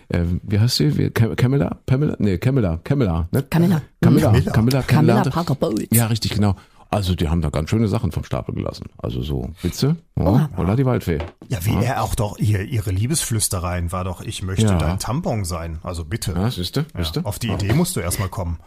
[0.09, 0.95] äh, wie heißt sie?
[0.95, 1.79] Wie, Cam- Camilla?
[1.87, 2.15] Pamela?
[2.19, 3.41] Nee, Camilla, Camilla, ne?
[3.49, 3.81] Camilla.
[3.99, 4.83] Camilla, Camilla, Camilla.
[4.83, 5.23] Camilla.
[5.31, 5.87] Parker Bowles.
[5.91, 6.55] Ja, richtig, genau.
[6.89, 8.85] Also die haben da ganz schöne Sachen vom Stapel gelassen.
[8.97, 11.17] Also so Witze, ja, oder die Waldfee.
[11.49, 14.77] Ja, wie er auch doch, ihr, ihre Liebesflüstereien war doch, ich möchte Ja.
[14.77, 15.79] dein Tampon sein.
[15.83, 16.31] Also bitte.
[16.33, 17.25] Ja, siehste, siehste.
[17.25, 18.59] Auf die Idee musst du erstmal kommen.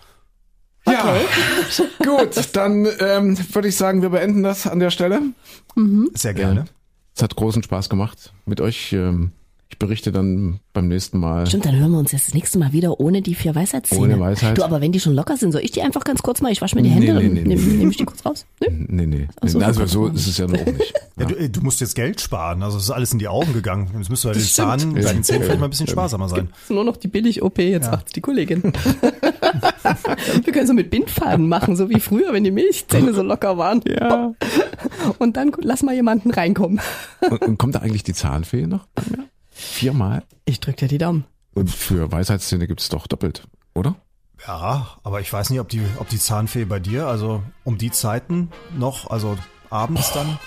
[0.86, 1.16] Ja,
[2.04, 5.20] gut, dann ähm, würde ich sagen, wir beenden das an der Stelle.
[6.14, 6.64] Sehr gerne.
[7.14, 8.92] Es hat großen Spaß gemacht mit euch.
[8.92, 9.32] Ähm,
[9.78, 11.46] ich berichte dann beim nächsten Mal.
[11.46, 14.02] Stimmt, dann hören wir uns das nächste Mal wieder ohne die vier Weisheitszähne.
[14.02, 14.58] Ohne Weisheit.
[14.58, 16.60] Du, aber wenn die schon locker sind, soll ich die einfach ganz kurz mal, ich
[16.60, 17.76] wasche mir die Hände Nee, nee, und nee, nehme nee.
[17.76, 18.44] nehm ich die kurz raus?
[18.60, 18.66] Nö?
[18.72, 19.28] Nee, nee.
[19.44, 19.64] so, nee.
[19.64, 20.94] Also so ist es ja noch nicht.
[21.16, 22.64] Ja, du, äh, du musst jetzt Geld sparen.
[22.64, 23.88] Also es ist alles in die Augen gegangen.
[23.96, 24.80] Jetzt müsst du den stimmt.
[24.80, 26.48] Zahnen, bei den Zähnen vielleicht mal ein bisschen sparsamer sein.
[26.60, 28.62] Ist nur noch die Billig-OP, jetzt macht's die Kollegin.
[30.44, 33.80] Wir können so mit Bindfaden machen, so wie früher, wenn die Milchzähne so locker waren.
[33.86, 34.34] Ja.
[35.18, 36.80] Und dann lass mal jemanden reinkommen.
[37.30, 38.86] Und, und kommt da eigentlich die Zahnfee noch?
[38.94, 39.28] bei mir?
[39.58, 40.22] Viermal?
[40.44, 41.24] Ich drück dir die Daumen.
[41.52, 43.42] Und für Weisheitszähne gibt's doch doppelt,
[43.74, 43.96] oder?
[44.46, 47.90] Ja, aber ich weiß nicht, ob die, ob die Zahnfee bei dir, also um die
[47.90, 49.36] Zeiten noch, also
[49.68, 50.38] abends dann.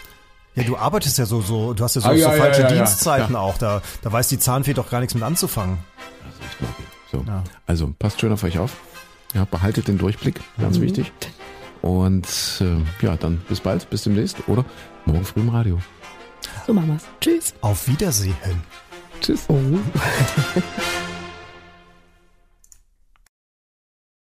[0.56, 2.62] Ja, du arbeitest ja so, so, du hast ja so, Ah, ja, so ja, falsche
[2.62, 2.76] ja, ja.
[2.76, 3.58] Dienstzeiten auch.
[3.58, 5.80] Da, da weiß die Zahnfee doch gar nichts mit anzufangen.
[7.12, 7.26] So.
[7.28, 7.44] Ja.
[7.66, 8.78] Also passt schön auf euch auf.
[9.34, 11.12] Ja, behaltet den Durchblick, ganz wichtig.
[11.82, 12.28] Und
[12.62, 14.64] äh, ja, dann bis bald, bis demnächst oder
[15.06, 15.80] morgen früh im Radio.
[16.66, 17.04] So machen wir's.
[17.20, 17.54] Tschüss.
[17.60, 18.36] Auf Wiedersehen.
[19.22, 19.46] Tschüss.
[19.50, 19.56] Oh.